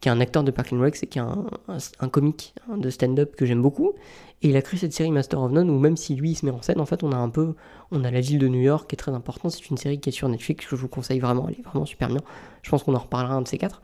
qui 0.00 0.08
est 0.08 0.12
un 0.12 0.20
acteur 0.20 0.42
de 0.44 0.50
Park 0.50 0.72
and 0.72 0.80
Rec, 0.80 0.98
et 1.02 1.06
qui 1.06 1.18
est 1.18 1.22
un, 1.22 1.46
un, 1.68 1.78
un 2.00 2.08
comique 2.08 2.54
hein, 2.70 2.78
de 2.78 2.88
stand-up 2.90 3.36
que 3.36 3.44
j'aime 3.46 3.62
beaucoup. 3.62 3.92
Et 4.40 4.50
il 4.50 4.56
a 4.56 4.62
créé 4.62 4.78
cette 4.78 4.92
série 4.92 5.10
Master 5.10 5.40
of 5.42 5.50
None 5.50 5.68
où 5.68 5.78
même 5.80 5.96
si 5.96 6.14
lui 6.14 6.30
il 6.30 6.34
se 6.36 6.46
met 6.46 6.52
en 6.52 6.62
scène, 6.62 6.80
en 6.80 6.86
fait, 6.86 7.02
on 7.02 7.10
a 7.10 7.16
un 7.16 7.28
peu, 7.28 7.54
on 7.90 8.04
a 8.04 8.10
la 8.10 8.20
ville 8.20 8.38
de 8.38 8.46
New 8.46 8.60
York 8.60 8.88
qui 8.88 8.94
est 8.94 8.96
très 8.96 9.12
importante. 9.12 9.50
C'est 9.50 9.68
une 9.68 9.76
série 9.76 9.98
qui 9.98 10.10
est 10.10 10.12
sur 10.12 10.28
Netflix 10.28 10.64
que 10.66 10.76
je 10.76 10.80
vous 10.80 10.88
conseille 10.88 11.18
vraiment. 11.18 11.48
Elle 11.48 11.56
est 11.58 11.62
vraiment 11.62 11.86
super 11.86 12.08
bien. 12.08 12.20
Je 12.62 12.70
pense 12.70 12.84
qu'on 12.84 12.94
en 12.94 13.00
reparlera 13.00 13.34
un 13.34 13.42
de 13.42 13.48
ces 13.48 13.58
quatre. 13.58 13.82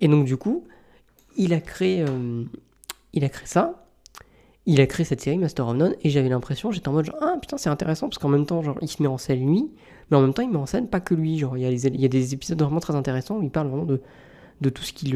Et 0.00 0.08
donc 0.08 0.24
du 0.24 0.36
coup, 0.36 0.66
il 1.36 1.52
a 1.54 1.60
créé, 1.60 2.04
euh, 2.08 2.44
il 3.12 3.24
a 3.24 3.28
créé 3.28 3.46
ça. 3.46 3.83
Il 4.66 4.80
a 4.80 4.86
créé 4.86 5.04
cette 5.04 5.20
série 5.20 5.36
Master 5.36 5.68
of 5.68 5.76
None 5.76 5.94
et 6.00 6.08
j'avais 6.08 6.30
l'impression, 6.30 6.70
j'étais 6.70 6.88
en 6.88 6.92
mode 6.92 7.04
genre, 7.04 7.18
ah 7.20 7.36
putain 7.40 7.58
c'est 7.58 7.68
intéressant 7.68 8.08
parce 8.08 8.18
qu'en 8.18 8.30
même 8.30 8.46
temps 8.46 8.62
genre 8.62 8.78
il 8.80 8.88
se 8.88 9.02
met 9.02 9.08
en 9.08 9.18
scène 9.18 9.46
lui, 9.46 9.70
mais 10.10 10.16
en 10.16 10.22
même 10.22 10.32
temps 10.32 10.42
il 10.42 10.50
met 10.50 10.56
en 10.56 10.66
scène 10.66 10.88
pas 10.88 11.00
que 11.00 11.14
lui, 11.14 11.38
genre 11.38 11.58
il 11.58 11.62
y 11.62 12.04
a, 12.04 12.08
des 12.08 12.34
épisodes 12.34 12.60
vraiment 12.60 12.80
très 12.80 12.94
intéressants 12.94 13.38
où 13.38 13.42
il 13.42 13.50
parle 13.50 13.68
vraiment 13.68 13.84
de, 13.84 14.00
tout 14.70 14.82
ce 14.82 14.94
qui 14.94 15.12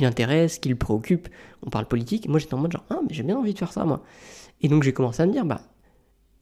l'intéresse, 0.00 0.54
ce 0.54 0.60
qui 0.60 0.68
le 0.68 0.76
préoccupe, 0.76 1.28
on 1.64 1.70
parle 1.70 1.86
politique, 1.86 2.28
moi 2.28 2.40
j'étais 2.40 2.54
en 2.54 2.58
mode 2.58 2.72
genre, 2.72 2.84
ah 2.90 2.98
mais 3.02 3.14
j'ai 3.14 3.22
bien 3.22 3.36
envie 3.36 3.54
de 3.54 3.58
faire 3.58 3.72
ça 3.72 3.84
moi. 3.84 4.02
Et 4.60 4.68
donc 4.68 4.82
j'ai 4.82 4.92
commencé 4.92 5.22
à 5.22 5.26
me 5.26 5.32
dire, 5.32 5.44
bah 5.44 5.60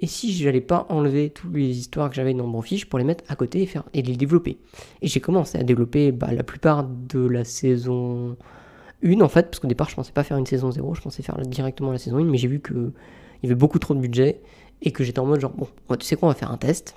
et 0.02 0.08
si 0.08 0.32
j'allais 0.32 0.60
pas 0.60 0.86
enlever 0.88 1.30
toutes 1.30 1.54
les 1.54 1.78
histoires 1.78 2.10
que 2.10 2.16
j'avais 2.16 2.34
dans 2.34 2.48
mon 2.48 2.60
fiche 2.60 2.88
pour 2.88 2.98
les 2.98 3.04
mettre 3.04 3.22
à 3.28 3.36
côté 3.36 3.62
et, 3.62 3.66
faire, 3.66 3.84
les 3.94 4.02
développer? 4.02 4.58
Et 5.00 5.06
j'ai 5.06 5.20
commencé 5.20 5.58
à 5.58 5.62
développer 5.62 6.10
bah, 6.10 6.32
la 6.32 6.42
plupart 6.42 6.82
de 6.82 7.20
la 7.20 7.44
saison 7.44 8.36
1 9.04 9.20
en 9.20 9.28
fait, 9.28 9.44
parce 9.44 9.60
qu'au 9.60 9.68
départ 9.68 9.88
je 9.88 9.96
pensais 9.96 10.12
pas 10.12 10.24
faire 10.24 10.36
une 10.36 10.46
saison 10.46 10.70
0, 10.70 10.94
je 10.94 11.00
pensais 11.00 11.22
faire 11.22 11.36
directement 11.38 11.92
la 11.92 11.98
saison 11.98 12.18
1, 12.18 12.24
mais 12.24 12.38
j'ai 12.38 12.48
vu 12.48 12.60
qu'il 12.60 12.92
y 13.42 13.46
avait 13.46 13.54
beaucoup 13.54 13.78
trop 13.78 13.94
de 13.94 14.00
budget 14.00 14.40
et 14.82 14.90
que 14.90 15.04
j'étais 15.04 15.20
en 15.20 15.26
mode 15.26 15.40
genre, 15.40 15.52
bon, 15.52 15.68
tu 15.96 16.06
sais 16.06 16.16
quoi, 16.16 16.28
on 16.28 16.32
va 16.32 16.36
faire 16.36 16.50
un 16.50 16.56
test. 16.56 16.96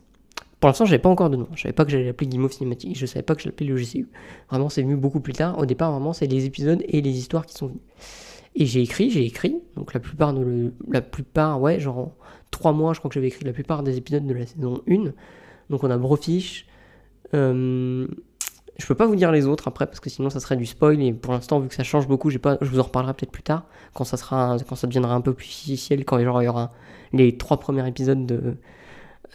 Pour 0.59 0.69
l'instant, 0.69 0.85
j'avais 0.85 0.99
pas 0.99 1.09
encore 1.09 1.29
de 1.29 1.35
nom. 1.35 1.47
Je 1.53 1.61
savais 1.61 1.73
pas 1.73 1.85
que 1.85 1.91
j'allais 1.91 2.05
l'appeler 2.05 2.39
of 2.39 2.51
Cinematic. 2.51 2.97
Je 2.97 3.05
savais 3.05 3.21
pas 3.21 3.35
que 3.35 3.41
je 3.41 3.47
l'appelais 3.47 3.67
le 3.67 3.75
GCU. 3.75 4.07
Vraiment, 4.49 4.69
c'est 4.69 4.81
venu 4.81 4.95
beaucoup 4.95 5.19
plus 5.19 5.33
tard. 5.33 5.59
Au 5.59 5.65
départ, 5.65 5.91
vraiment, 5.91 6.13
c'est 6.13 6.25
les 6.25 6.45
épisodes 6.45 6.81
et 6.87 7.01
les 7.01 7.17
histoires 7.17 7.45
qui 7.45 7.53
sont 7.53 7.67
venus. 7.67 7.81
Et 8.55 8.65
j'ai 8.65 8.81
écrit, 8.81 9.11
j'ai 9.11 9.25
écrit. 9.25 9.57
Donc 9.75 9.93
la 9.93 9.99
plupart 9.99 10.33
de 10.33 10.73
la 10.89 11.01
plupart, 11.01 11.61
ouais, 11.61 11.79
genre 11.79 11.97
en 11.99 12.15
trois 12.51 12.71
mois, 12.71 12.93
je 12.93 12.99
crois 12.99 13.09
que 13.09 13.15
j'avais 13.15 13.27
écrit 13.27 13.43
la 13.45 13.51
plupart 13.51 13.83
des 13.83 13.97
épisodes 13.97 14.25
de 14.25 14.33
la 14.33 14.45
saison 14.45 14.81
1. 14.89 15.11
Donc 15.69 15.83
on 15.83 15.91
a 15.91 15.97
Brofish. 15.97 16.65
Euh, 17.33 18.07
je 18.77 18.85
peux 18.85 18.95
pas 18.95 19.05
vous 19.05 19.15
dire 19.15 19.31
les 19.31 19.45
autres 19.45 19.67
après 19.67 19.85
parce 19.85 19.99
que 19.99 20.09
sinon 20.09 20.29
ça 20.29 20.39
serait 20.39 20.57
du 20.57 20.65
spoil 20.65 21.01
et 21.01 21.13
pour 21.13 21.33
l'instant 21.33 21.59
vu 21.59 21.69
que 21.69 21.75
ça 21.75 21.83
change 21.83 22.07
beaucoup, 22.07 22.29
j'ai 22.29 22.39
pas, 22.39 22.57
je 22.61 22.69
vous 22.69 22.79
en 22.79 22.83
reparlerai 22.83 23.13
peut-être 23.13 23.31
plus 23.31 23.43
tard 23.43 23.65
quand 23.93 24.03
ça 24.03 24.17
sera, 24.17 24.57
quand 24.67 24.75
ça 24.75 24.87
deviendra 24.87 25.13
un 25.13 25.21
peu 25.21 25.33
plus 25.33 25.45
officiel, 25.45 26.03
quand 26.03 26.17
il 26.17 26.25
y 26.25 26.27
aura 26.27 26.71
les 27.13 27.37
trois 27.37 27.59
premiers 27.59 27.87
épisodes 27.87 28.25
de 28.25 28.57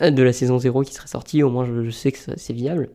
de 0.00 0.22
la 0.22 0.32
saison 0.32 0.58
0 0.58 0.82
qui 0.82 0.94
serait 0.94 1.08
sorti, 1.08 1.42
au 1.42 1.50
moins 1.50 1.66
je, 1.66 1.90
sais 1.90 2.10
que 2.10 2.18
c'est 2.36 2.52
viable. 2.52 2.90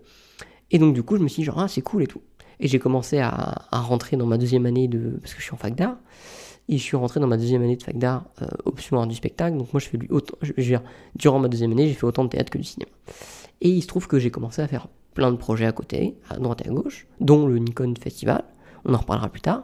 Et 0.71 0.80
donc 0.80 0.94
du 0.94 1.03
coup 1.03 1.18
je 1.18 1.21
me 1.21 1.27
suis 1.27 1.42
dit 1.42 1.45
genre 1.45 1.59
ah 1.59 1.68
c'est 1.68 1.81
cool 1.81 2.03
et 2.03 2.07
tout. 2.07 2.21
Et 2.59 2.68
j'ai 2.68 2.80
commencé 2.80 3.19
à, 3.19 3.68
à 3.71 3.80
rentrer 3.80 4.15
dans 4.18 4.25
ma 4.25 4.38
deuxième 4.38 4.65
année 4.65 4.88
de 4.88 5.18
parce 5.21 5.33
que 5.33 5.39
je 5.39 5.45
suis 5.45 5.53
en 5.53 5.57
fac 5.57 5.75
d'art 5.75 5.98
et 6.68 6.77
je 6.77 6.83
suis 6.83 6.98
rentré 6.98 7.19
dans 7.19 7.27
ma 7.27 7.38
deuxième 7.38 7.62
année 7.62 7.75
de 7.75 7.83
fac 7.83 7.98
d'art 7.98 8.25
euh, 8.41 8.48
option 8.65 9.00
art 9.00 9.07
du 9.07 9.15
spectacle. 9.15 9.57
Donc 9.57 9.74
moi 9.74 9.80
je 9.80 9.88
fais 9.88 9.98
du 9.98 10.09
je 10.41 10.53
veux 10.56 10.63
dire, 10.63 10.81
durant 11.15 11.39
ma 11.39 11.48
deuxième 11.48 11.71
année 11.71 11.88
j'ai 11.88 11.94
fait 11.94 12.06
autant 12.06 12.24
de 12.24 12.30
théâtre 12.30 12.51
que 12.51 12.57
du 12.57 12.63
cinéma. 12.63 12.91
Et 13.62 13.69
il 13.69 13.81
se 13.81 13.88
trouve 13.88 14.07
que 14.07 14.19
j'ai 14.19 14.31
commencé 14.31 14.62
à 14.62 14.68
faire 14.68 14.88
plein 15.15 15.31
de 15.31 15.38
projets 15.38 15.65
à 15.65 15.71
côté, 15.71 16.15
à 16.29 16.38
droite 16.38 16.62
et 16.63 16.69
à 16.69 16.71
gauche, 16.71 17.07
dont 17.19 17.47
le 17.47 17.57
Nikon 17.57 17.94
Festival. 18.00 18.44
On 18.83 18.94
en 18.94 18.97
reparlera 18.97 19.29
plus 19.29 19.41
tard. 19.41 19.63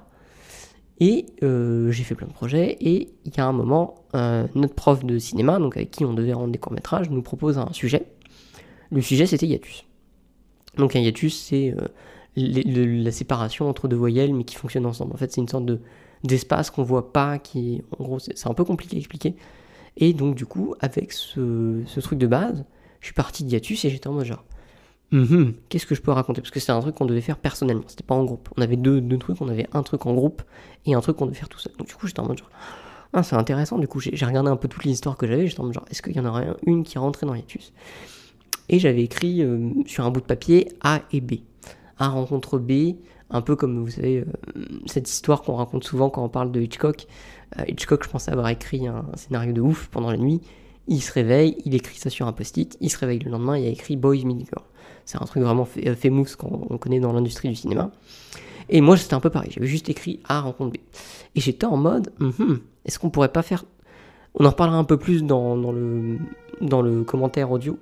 Et 0.99 1.25
euh, 1.43 1.91
j'ai 1.91 2.03
fait 2.03 2.15
plein 2.15 2.27
de 2.27 2.33
projets. 2.33 2.77
Et 2.79 3.09
il 3.25 3.37
y 3.37 3.39
a 3.39 3.45
un 3.45 3.51
moment, 3.51 4.05
euh, 4.15 4.47
notre 4.55 4.73
prof 4.73 5.03
de 5.03 5.19
cinéma, 5.19 5.59
donc 5.59 5.77
avec 5.77 5.91
qui 5.91 6.05
on 6.05 6.13
devait 6.13 6.33
rendre 6.33 6.51
des 6.51 6.57
courts-métrages, 6.57 7.09
nous 7.11 7.21
propose 7.21 7.59
un 7.59 7.71
sujet. 7.73 8.07
Le 8.91 9.01
sujet, 9.01 9.27
c'était 9.27 9.45
hiatus. 9.45 9.85
Donc 10.77 10.95
un 10.95 10.99
hiatus, 10.99 11.37
c'est 11.37 11.75
euh, 11.77 11.87
la 12.35 13.11
séparation 13.11 13.69
entre 13.69 13.87
deux 13.87 13.95
voyelles, 13.95 14.33
mais 14.33 14.45
qui 14.45 14.55
fonctionnent 14.55 14.85
ensemble. 14.85 15.13
En 15.13 15.17
fait, 15.17 15.31
c'est 15.31 15.41
une 15.41 15.47
sorte 15.47 15.65
de 15.65 15.79
d'espace 16.23 16.69
qu'on 16.69 16.83
voit 16.83 17.11
pas, 17.11 17.39
qui, 17.39 17.81
en 17.97 18.03
gros, 18.03 18.19
c'est 18.19 18.47
un 18.47 18.53
peu 18.53 18.63
compliqué 18.63 18.95
à 18.95 18.99
expliquer. 18.99 19.35
Et 19.97 20.13
donc, 20.13 20.35
du 20.35 20.45
coup, 20.45 20.75
avec 20.79 21.13
ce, 21.13 21.81
ce 21.87 21.99
truc 21.99 22.19
de 22.19 22.27
base, 22.27 22.63
je 22.99 23.07
suis 23.07 23.15
parti 23.15 23.43
d'hiatus 23.43 23.83
et 23.85 23.89
j'étais 23.89 24.07
en 24.07 24.13
mode 24.13 24.25
genre, 24.25 24.45
Mhm, 25.11 25.55
qu'est-ce 25.67 25.85
que 25.85 25.95
je 25.95 26.01
peux 26.01 26.11
raconter? 26.11 26.41
Parce 26.41 26.51
que 26.51 26.59
c'était 26.59 26.71
un 26.71 26.79
truc 26.79 26.95
qu'on 26.95 27.05
devait 27.05 27.21
faire 27.21 27.37
personnellement, 27.37 27.83
c'était 27.87 28.03
pas 28.03 28.15
en 28.15 28.23
groupe. 28.23 28.49
On 28.57 28.61
avait 28.61 28.77
deux, 28.77 29.01
deux 29.01 29.17
trucs, 29.17 29.41
on 29.41 29.49
avait 29.49 29.67
un 29.73 29.83
truc 29.83 30.05
en 30.05 30.13
groupe 30.13 30.41
et 30.85 30.93
un 30.93 31.01
truc 31.01 31.17
qu'on 31.17 31.25
devait 31.25 31.37
faire 31.37 31.49
tout 31.49 31.59
seul. 31.59 31.73
Donc 31.77 31.87
du 31.87 31.95
coup, 31.95 32.07
j'étais 32.07 32.21
en 32.21 32.27
mode 32.27 32.37
genre, 32.37 32.49
ah, 33.13 33.23
c'est 33.23 33.35
intéressant. 33.35 33.77
Du 33.77 33.87
coup, 33.89 33.99
j'ai 33.99 34.25
regardé 34.25 34.49
un 34.49 34.55
peu 34.55 34.69
toutes 34.69 34.85
les 34.85 34.91
histoires 34.91 35.17
que 35.17 35.27
j'avais. 35.27 35.47
J'étais 35.47 35.59
en 35.59 35.65
mode 35.65 35.73
genre, 35.73 35.85
est-ce 35.91 36.01
qu'il 36.01 36.15
y 36.15 36.19
en 36.19 36.25
aurait 36.25 36.47
une 36.65 36.83
qui 36.83 36.97
rentrait 36.97 37.27
dans 37.27 37.35
Hiatus 37.35 37.73
Et 38.69 38.79
j'avais 38.79 39.03
écrit 39.03 39.41
euh, 39.43 39.69
sur 39.85 40.05
un 40.05 40.11
bout 40.11 40.21
de 40.21 40.25
papier 40.25 40.69
A 40.81 41.01
et 41.11 41.19
B. 41.19 41.33
A 41.97 42.07
rencontre 42.07 42.57
B, 42.57 42.95
un 43.29 43.41
peu 43.41 43.57
comme 43.57 43.83
vous 43.83 43.91
savez, 43.91 44.19
euh, 44.19 44.65
cette 44.85 45.09
histoire 45.09 45.41
qu'on 45.41 45.55
raconte 45.55 45.83
souvent 45.83 46.09
quand 46.09 46.23
on 46.23 46.29
parle 46.29 46.53
de 46.53 46.61
Hitchcock. 46.61 47.05
Euh, 47.59 47.63
Hitchcock, 47.67 48.05
je 48.05 48.09
pensais 48.09 48.31
avoir 48.31 48.47
écrit 48.47 48.87
un 48.87 49.05
scénario 49.15 49.51
de 49.51 49.59
ouf 49.59 49.89
pendant 49.89 50.09
la 50.09 50.17
nuit. 50.17 50.39
Il 50.87 51.01
se 51.01 51.11
réveille, 51.11 51.57
il 51.65 51.75
écrit 51.75 51.97
ça 51.97 52.09
sur 52.09 52.27
un 52.27 52.31
post-it, 52.33 52.77
il 52.79 52.89
se 52.89 52.97
réveille 52.97 53.19
le 53.19 53.29
lendemain, 53.29 53.57
il 53.57 53.67
a 53.67 53.69
écrit 53.69 53.97
Boys 53.97 54.23
Meet 54.23 54.47
Girl. 54.47 54.65
C'est 55.05 55.21
un 55.21 55.25
truc 55.25 55.43
vraiment 55.43 55.65
fait, 55.65 55.87
euh, 55.89 55.95
famous 55.95 56.25
qu'on 56.37 56.77
connaît 56.77 56.99
dans 56.99 57.13
l'industrie 57.13 57.49
du 57.49 57.55
cinéma. 57.55 57.91
Et 58.69 58.81
moi, 58.81 58.97
c'était 58.97 59.13
un 59.13 59.19
peu 59.19 59.29
pareil. 59.29 59.51
J'avais 59.51 59.67
juste 59.67 59.89
écrit 59.89 60.19
A 60.27 60.41
rencontre 60.41 60.71
B. 60.71 60.77
Et 61.35 61.41
j'étais 61.41 61.65
en 61.65 61.77
mode, 61.77 62.13
est-ce 62.85 62.99
qu'on 62.99 63.09
pourrait 63.09 63.31
pas 63.31 63.41
faire. 63.41 63.65
On 64.35 64.45
en 64.45 64.49
reparlera 64.49 64.77
un 64.77 64.85
peu 64.85 64.97
plus 64.97 65.23
dans, 65.23 65.57
dans 65.57 65.71
le, 65.71 66.17
dans 66.61 66.81
le 66.81 67.03
commentaire 67.03 67.51
audio 67.51 67.77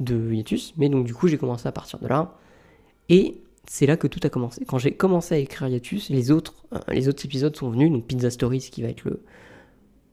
de 0.00 0.32
Hiatus. 0.32 0.74
Mais 0.76 0.88
donc, 0.88 1.06
du 1.06 1.14
coup, 1.14 1.28
j'ai 1.28 1.38
commencé 1.38 1.66
à 1.66 1.72
partir 1.72 1.98
de 1.98 2.08
là. 2.08 2.34
Et 3.08 3.40
c'est 3.66 3.86
là 3.86 3.96
que 3.96 4.06
tout 4.06 4.20
a 4.22 4.28
commencé. 4.28 4.64
Quand 4.66 4.78
j'ai 4.78 4.92
commencé 4.92 5.34
à 5.34 5.38
écrire 5.38 5.68
Hiatus, 5.68 6.10
les 6.10 6.30
autres, 6.30 6.54
euh, 6.74 6.78
les 6.88 7.08
autres 7.08 7.24
épisodes 7.24 7.56
sont 7.56 7.70
venus. 7.70 7.90
Donc, 7.90 8.04
Pizza 8.04 8.30
Stories, 8.30 8.68
qui 8.70 8.82
va 8.82 8.88
être 8.88 9.04
le. 9.04 9.22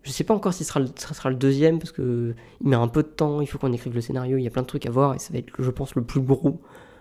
Je 0.04 0.12
sais 0.12 0.24
pas 0.24 0.34
encore 0.34 0.54
si 0.54 0.64
ce 0.64 0.72
sera 0.72 1.30
le, 1.30 1.36
deuxième, 1.36 1.78
parce 1.78 1.92
que 1.92 2.34
il 2.62 2.68
met 2.68 2.76
un 2.76 2.88
peu 2.88 3.04
de 3.04 3.08
temps, 3.08 3.40
il 3.42 3.48
faut 3.48 3.60
qu'on 3.60 3.72
écrive 3.72 3.94
le 3.94 4.02
scénario, 4.02 4.38
il 4.38 4.44
y 4.44 4.48
a 4.48 4.50
plein 4.50 4.64
de 4.64 4.68
trucs 4.68 4.86
à 4.88 4.92
voir, 4.92 5.14
et 5.14 5.20
ça 5.20 5.32
va 5.32 5.40
être, 5.40 5.52
je 5.60 5.70
pense, 5.70 5.94
le 5.96 6.04
plus 6.04 6.22
gros, 6.22 6.60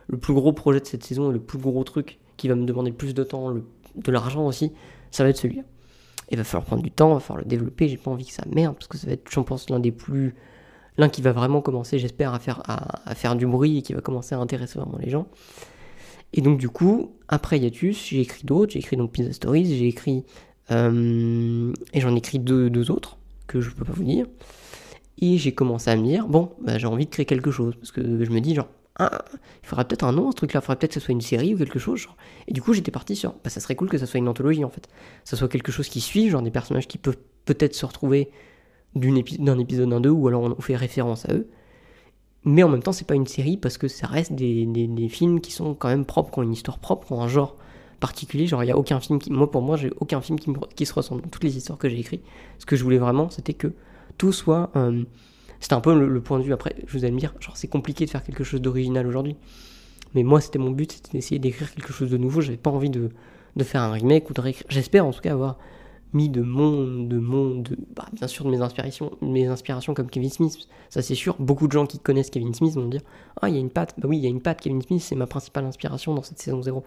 le 0.08 0.18
plus 0.18 0.34
gros 0.34 0.52
projet 0.52 0.80
de 0.80 0.86
cette 0.86 1.04
saison 1.04 1.30
et 1.30 1.32
le 1.32 1.40
plus 1.40 1.58
gros 1.58 1.82
truc 1.84 2.18
qui 2.36 2.48
va 2.48 2.54
me 2.54 2.66
demander 2.66 2.90
le 2.90 2.96
plus 2.96 3.14
de 3.14 3.24
temps, 3.24 3.48
le- 3.48 3.64
de 3.96 4.12
l'argent 4.12 4.46
aussi, 4.46 4.72
ça 5.10 5.24
va 5.24 5.30
être 5.30 5.38
celui-là. 5.38 5.62
Il 6.30 6.36
va 6.36 6.44
falloir 6.44 6.64
prendre 6.64 6.82
du 6.82 6.90
temps, 6.90 7.10
il 7.10 7.14
va 7.14 7.20
falloir 7.20 7.42
le 7.42 7.48
développer. 7.48 7.88
J'ai 7.88 7.96
pas 7.96 8.10
envie 8.10 8.26
que 8.26 8.32
ça 8.32 8.44
merde 8.54 8.74
parce 8.74 8.86
que 8.86 8.96
ça 8.96 9.06
va 9.06 9.14
être, 9.14 9.28
je 9.28 9.40
pense, 9.40 9.68
l'un 9.68 9.80
des 9.80 9.90
plus. 9.90 10.34
L'un 10.96 11.08
qui 11.08 11.22
va 11.22 11.32
vraiment 11.32 11.60
commencer, 11.60 11.98
j'espère, 11.98 12.34
à 12.34 12.38
faire, 12.38 12.62
à, 12.66 13.14
faire 13.14 13.34
du 13.34 13.46
bruit 13.46 13.78
et 13.78 13.82
qui 13.82 13.94
va 13.94 14.00
commencer 14.00 14.34
à 14.34 14.38
intéresser 14.38 14.78
vraiment 14.78 14.98
les 14.98 15.10
gens. 15.10 15.26
Et 16.32 16.40
donc, 16.40 16.58
du 16.58 16.68
coup, 16.68 17.16
après 17.28 17.58
Hiatus, 17.58 18.06
j'ai 18.08 18.20
écrit 18.20 18.44
d'autres. 18.44 18.72
J'ai 18.72 18.78
écrit 18.78 18.96
donc 18.96 19.10
Pizza 19.10 19.32
Stories, 19.32 19.76
j'ai 19.76 19.88
écrit. 19.88 20.24
Euh, 20.72 21.72
et 21.92 22.00
j'en 22.00 22.14
ai 22.14 22.18
écrit 22.18 22.38
deux, 22.38 22.70
deux 22.70 22.90
autres 22.90 23.18
que 23.46 23.60
je 23.60 23.70
peux 23.70 23.84
pas 23.84 23.92
vous 23.92 24.04
dire. 24.04 24.26
Et 25.22 25.36
j'ai 25.38 25.52
commencé 25.52 25.90
à 25.90 25.96
me 25.96 26.04
dire, 26.04 26.28
bon, 26.28 26.50
bah, 26.62 26.78
j'ai 26.78 26.86
envie 26.86 27.04
de 27.06 27.10
créer 27.10 27.26
quelque 27.26 27.50
chose. 27.50 27.74
Parce 27.76 27.92
que 27.92 28.24
je 28.24 28.30
me 28.30 28.40
dis, 28.40 28.54
genre, 28.54 28.68
ah, 28.98 29.24
il 29.62 29.66
faudrait 29.66 29.84
peut-être 29.86 30.04
un 30.04 30.12
nom, 30.12 30.30
ce 30.30 30.36
truc-là. 30.36 30.60
Il 30.60 30.62
faudrait 30.62 30.76
peut-être 30.76 30.92
que 30.94 31.00
ce 31.00 31.04
soit 31.04 31.12
une 31.12 31.20
série 31.20 31.54
ou 31.54 31.58
quelque 31.58 31.78
chose. 31.78 32.06
Et 32.48 32.52
du 32.52 32.62
coup, 32.62 32.72
j'étais 32.72 32.90
parti 32.90 33.16
sur, 33.16 33.32
bah, 33.44 33.50
ça 33.50 33.60
serait 33.60 33.76
cool 33.76 33.88
que 33.88 33.98
ça 33.98 34.06
soit 34.06 34.18
une 34.18 34.28
anthologie, 34.28 34.64
en 34.64 34.70
fait. 34.70 34.88
Ça 35.24 35.36
soit 35.36 35.48
quelque 35.48 35.72
chose 35.72 35.88
qui 35.88 36.00
suit, 36.00 36.30
genre 36.30 36.42
des 36.42 36.50
personnages 36.50 36.88
qui 36.88 36.98
peuvent 36.98 37.18
peut-être 37.44 37.74
se 37.74 37.84
retrouver 37.86 38.30
d'un 38.94 39.14
épisode 39.58 39.88
d'un 39.88 40.00
d'eux, 40.00 40.10
ou 40.10 40.26
alors 40.28 40.42
on 40.42 40.60
fait 40.60 40.76
référence 40.76 41.28
à 41.28 41.34
eux. 41.34 41.48
Mais 42.44 42.62
en 42.62 42.68
même 42.68 42.82
temps, 42.82 42.92
c'est 42.92 43.06
pas 43.06 43.14
une 43.14 43.26
série 43.26 43.56
parce 43.58 43.76
que 43.78 43.86
ça 43.88 44.06
reste 44.06 44.32
des, 44.32 44.64
des- 44.66 44.86
des 44.88 45.08
films 45.08 45.40
qui 45.40 45.52
sont 45.52 45.74
quand 45.74 45.88
même 45.88 46.06
propres, 46.06 46.30
qui 46.32 46.38
ont 46.38 46.42
une 46.42 46.52
histoire 46.52 46.78
propre, 46.78 47.06
qui 47.06 47.12
ont 47.12 47.20
un 47.22 47.28
genre 47.28 47.56
particulier. 48.00 48.46
Genre, 48.46 48.64
il 48.64 48.68
y 48.68 48.72
a 48.72 48.76
aucun 48.76 48.98
film 49.00 49.18
qui, 49.18 49.30
moi 49.30 49.50
pour 49.50 49.62
moi, 49.62 49.76
j'ai 49.76 49.90
aucun 50.00 50.20
film 50.20 50.38
qui, 50.38 50.50
qui 50.74 50.86
se 50.86 50.94
ressemble 50.94 51.22
toutes 51.30 51.44
les 51.44 51.56
histoires 51.56 51.78
que 51.78 51.88
j'ai 51.88 51.98
écrites. 51.98 52.24
Ce 52.58 52.66
que 52.66 52.76
je 52.76 52.82
voulais 52.82 52.98
vraiment, 52.98 53.30
c'était 53.30 53.54
que 53.54 53.72
tout 54.18 54.32
soit. 54.32 54.70
euh, 54.76 55.04
c'était 55.60 55.74
un 55.74 55.80
peu 55.80 55.94
le, 55.94 56.20
point 56.22 56.38
de 56.38 56.44
vue. 56.44 56.54
Après, 56.54 56.74
je 56.86 56.98
vous 56.98 57.18
dire, 57.18 57.34
genre, 57.38 57.56
c'est 57.56 57.68
compliqué 57.68 58.06
de 58.06 58.10
faire 58.10 58.24
quelque 58.24 58.44
chose 58.44 58.62
d'original 58.62 59.06
aujourd'hui. 59.06 59.36
Mais 60.14 60.22
moi, 60.22 60.40
c'était 60.40 60.58
mon 60.58 60.70
but, 60.70 60.92
c'était 60.92 61.12
d'essayer 61.12 61.38
d'écrire 61.38 61.72
quelque 61.74 61.92
chose 61.92 62.10
de 62.10 62.16
nouveau. 62.16 62.40
J'avais 62.40 62.56
pas 62.56 62.70
envie 62.70 62.90
de, 62.90 63.10
de 63.56 63.64
faire 63.64 63.82
un 63.82 63.92
remake 63.92 64.30
ou 64.30 64.32
de 64.32 64.40
réécrire. 64.40 64.66
J'espère 64.70 65.06
en 65.06 65.12
tout 65.12 65.20
cas 65.20 65.32
avoir 65.32 65.58
mis 66.12 66.28
de 66.28 66.40
mon, 66.40 67.04
de 67.04 67.18
mon, 67.18 67.60
de, 67.60 67.76
bah, 67.94 68.06
bien 68.12 68.26
sûr 68.26 68.44
de 68.44 68.50
mes 68.50 68.60
inspirations, 68.60 69.12
mes 69.20 69.46
inspirations 69.46 69.94
comme 69.94 70.10
Kevin 70.10 70.30
Smith. 70.30 70.56
Ça 70.88 71.02
c'est 71.02 71.14
sûr. 71.14 71.36
Beaucoup 71.38 71.66
de 71.68 71.72
gens 71.72 71.86
qui 71.86 71.98
connaissent 71.98 72.30
Kevin 72.30 72.54
Smith 72.54 72.74
vont 72.74 72.88
dire, 72.88 73.02
ah 73.40 73.48
il 73.48 73.54
y 73.54 73.58
a 73.58 73.60
une 73.60 73.70
patte. 73.70 73.94
Bah 73.98 74.08
oui, 74.08 74.16
il 74.16 74.24
y 74.24 74.26
a 74.26 74.30
une 74.30 74.40
patte. 74.40 74.60
Kevin 74.60 74.82
Smith, 74.82 75.02
c'est 75.02 75.14
ma 75.14 75.26
principale 75.26 75.66
inspiration 75.66 76.14
dans 76.14 76.22
cette 76.22 76.40
saison 76.40 76.62
0. 76.62 76.84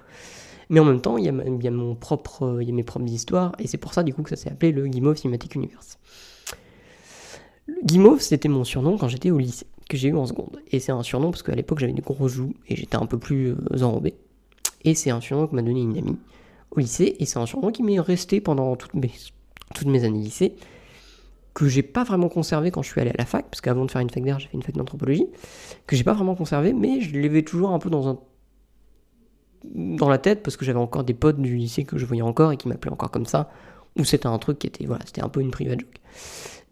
Mais 0.70 0.80
en 0.80 0.86
même 0.86 1.02
temps, 1.02 1.18
il 1.18 1.26
y 1.26 1.28
a, 1.30 1.72
mon 1.72 1.96
propre, 1.96 2.60
il 2.62 2.68
y 2.68 2.72
a 2.72 2.74
mes 2.74 2.84
propres 2.84 3.10
histoires, 3.10 3.54
et 3.60 3.68
c'est 3.68 3.78
pour 3.78 3.94
ça 3.94 4.04
du 4.04 4.14
coup 4.14 4.24
que 4.24 4.30
ça 4.30 4.36
s'est 4.36 4.50
appelé 4.50 4.72
le 4.72 4.88
Guimauve 4.88 5.18
Cinematic 5.18 5.56
Universe. 5.56 6.00
Le 7.66 7.76
Guimauve, 7.84 8.22
c'était 8.22 8.50
mon 8.50 8.64
surnom 8.64 8.98
quand 8.98 9.08
j'étais 9.08 9.32
au 9.32 9.38
lycée, 9.38 9.68
que 9.90 9.98
j'ai 9.98 10.10
eu 10.10 10.16
en 10.16 10.26
seconde. 10.26 10.62
Et 10.72 10.80
c'est 10.80 10.92
un 10.92 11.04
surnom 11.04 11.32
parce 11.32 11.44
qu'à 11.44 11.56
l'époque 11.56 11.80
j'avais 11.80 11.94
des 11.94 12.02
gros 12.02 12.28
joues 12.28 12.54
et 12.68 12.76
j'étais 12.76 12.98
un 12.98 13.06
peu 13.06 13.18
plus 13.18 13.52
euh, 13.52 13.84
enrobé. 13.84 14.16
Et 14.84 14.96
c'est 14.96 15.12
un 15.12 15.22
surnom 15.22 15.48
que 15.48 15.56
m'a 15.56 15.62
donné 15.62 15.82
une 15.82 15.98
amie 15.98 16.18
au 16.72 16.80
lycée, 16.80 17.16
et 17.20 17.26
c'est 17.26 17.40
un 17.40 17.46
surnom 17.46 17.72
qui 17.72 17.84
m'est 17.84 18.00
resté 18.00 18.42
pendant 18.42 18.76
toutes 18.76 18.96
mes, 18.96 19.12
toutes 19.76 19.88
mes 19.88 20.04
années 20.04 20.20
lycée, 20.20 20.56
que 21.54 21.68
j'ai 21.68 21.84
pas 21.84 22.04
vraiment 22.04 22.30
conservé 22.30 22.72
quand 22.72 22.82
je 22.82 22.90
suis 22.90 23.00
allé 23.00 23.12
à 23.12 23.18
la 23.18 23.26
fac, 23.26 23.46
parce 23.50 23.62
qu'avant 23.62 23.86
de 23.86 23.92
faire 23.92 24.02
une 24.02 24.10
fac 24.10 24.24
d'air, 24.24 24.40
j'ai 24.40 24.48
fait 24.48 24.56
une 24.56 24.64
fac 24.64 24.76
d'anthropologie, 24.76 25.28
que 25.86 25.96
j'ai 25.96 26.04
pas 26.04 26.14
vraiment 26.14 26.36
conservé, 26.36 26.74
mais 26.74 27.00
je 27.00 27.18
l'avais 27.20 27.44
toujours 27.44 27.70
un 27.70 27.80
peu 27.80 27.90
dans 27.90 28.08
un 28.08 28.20
dans 29.64 30.10
la 30.10 30.18
tête 30.18 30.44
parce 30.44 30.58
que 30.58 30.66
j'avais 30.66 30.80
encore 30.80 31.04
des 31.04 31.14
potes 31.14 31.40
du 31.40 31.56
lycée 31.56 31.84
que 31.84 31.98
je 31.98 32.06
voyais 32.06 32.22
encore 32.22 32.52
et 32.52 32.58
qui 32.58 32.68
m'appelaient 32.68 32.92
encore 32.92 33.12
comme 33.12 33.26
ça 33.26 33.50
ou 33.98 34.04
c'était 34.04 34.28
un 34.28 34.38
truc 34.38 34.60
qui 34.60 34.68
était 34.68 34.86
voilà 34.86 35.04
c'était 35.06 35.22
un 35.22 35.30
peu 35.30 35.42
une 35.42 35.52
private 35.52 35.80
joke. 35.80 36.02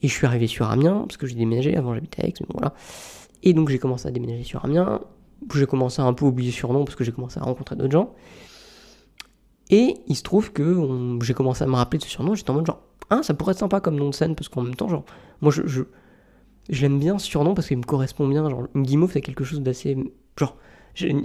Et 0.02 0.08
je 0.08 0.14
suis 0.14 0.26
arrivé 0.26 0.48
sur 0.48 0.70
Amiens 0.70 1.04
parce 1.08 1.18
que 1.18 1.28
j'ai 1.28 1.36
déménagé 1.36 1.76
avant 1.76 1.94
j'habitais 1.94 2.24
à 2.24 2.28
Aix 2.28 2.34
voilà. 2.54 2.74
Et 3.44 3.54
donc 3.54 3.70
j'ai 3.70 3.80
commencé 3.80 4.08
à 4.08 4.12
déménager 4.12 4.44
sur 4.44 4.64
Amiens. 4.66 5.02
Où 5.42 5.58
j'ai 5.58 5.66
commencé 5.66 6.00
à 6.00 6.06
un 6.06 6.14
peu 6.14 6.26
oublier 6.26 6.52
surnom 6.52 6.86
parce 6.86 6.96
que 6.96 7.04
j'ai 7.04 7.12
commencé 7.12 7.40
à 7.40 7.44
rencontrer 7.44 7.76
d'autres 7.76 7.92
gens. 7.92 8.14
Et 9.72 9.96
il 10.06 10.16
se 10.16 10.22
trouve 10.22 10.52
que 10.52 11.18
j'ai 11.24 11.34
commencé 11.34 11.64
à 11.64 11.68
me 11.68 11.76
rappeler 11.76 11.98
de 11.98 12.04
ce 12.04 12.10
surnom 12.10 12.36
j'étais 12.36 12.52
en 12.52 12.56
mode 12.56 12.68
genre 12.68 12.82
ah 13.10 13.24
ça 13.24 13.34
pourrait 13.34 13.54
être 13.54 13.60
sympa 13.60 13.80
comme 13.80 13.96
nom 13.96 14.10
de 14.10 14.16
scène 14.16 14.36
parce 14.36 14.50
qu'en 14.50 14.62
même 14.62 14.76
temps 14.76 14.88
genre 14.88 15.06
moi 15.42 15.52
je, 15.52 15.66
je 15.66 15.84
j'aime 16.70 17.00
bien 17.00 17.18
ce 17.18 17.26
surnom 17.26 17.54
parce 17.54 17.68
qu'il 17.68 17.78
me 17.78 17.84
correspond 17.84 18.28
bien 18.28 18.48
genre 18.50 18.68
guimauve 18.76 19.12
c'est 19.14 19.22
quelque 19.22 19.44
chose 19.44 19.62
d'assez 19.62 19.98
genre 20.38 20.58
j'ai- 20.96 21.16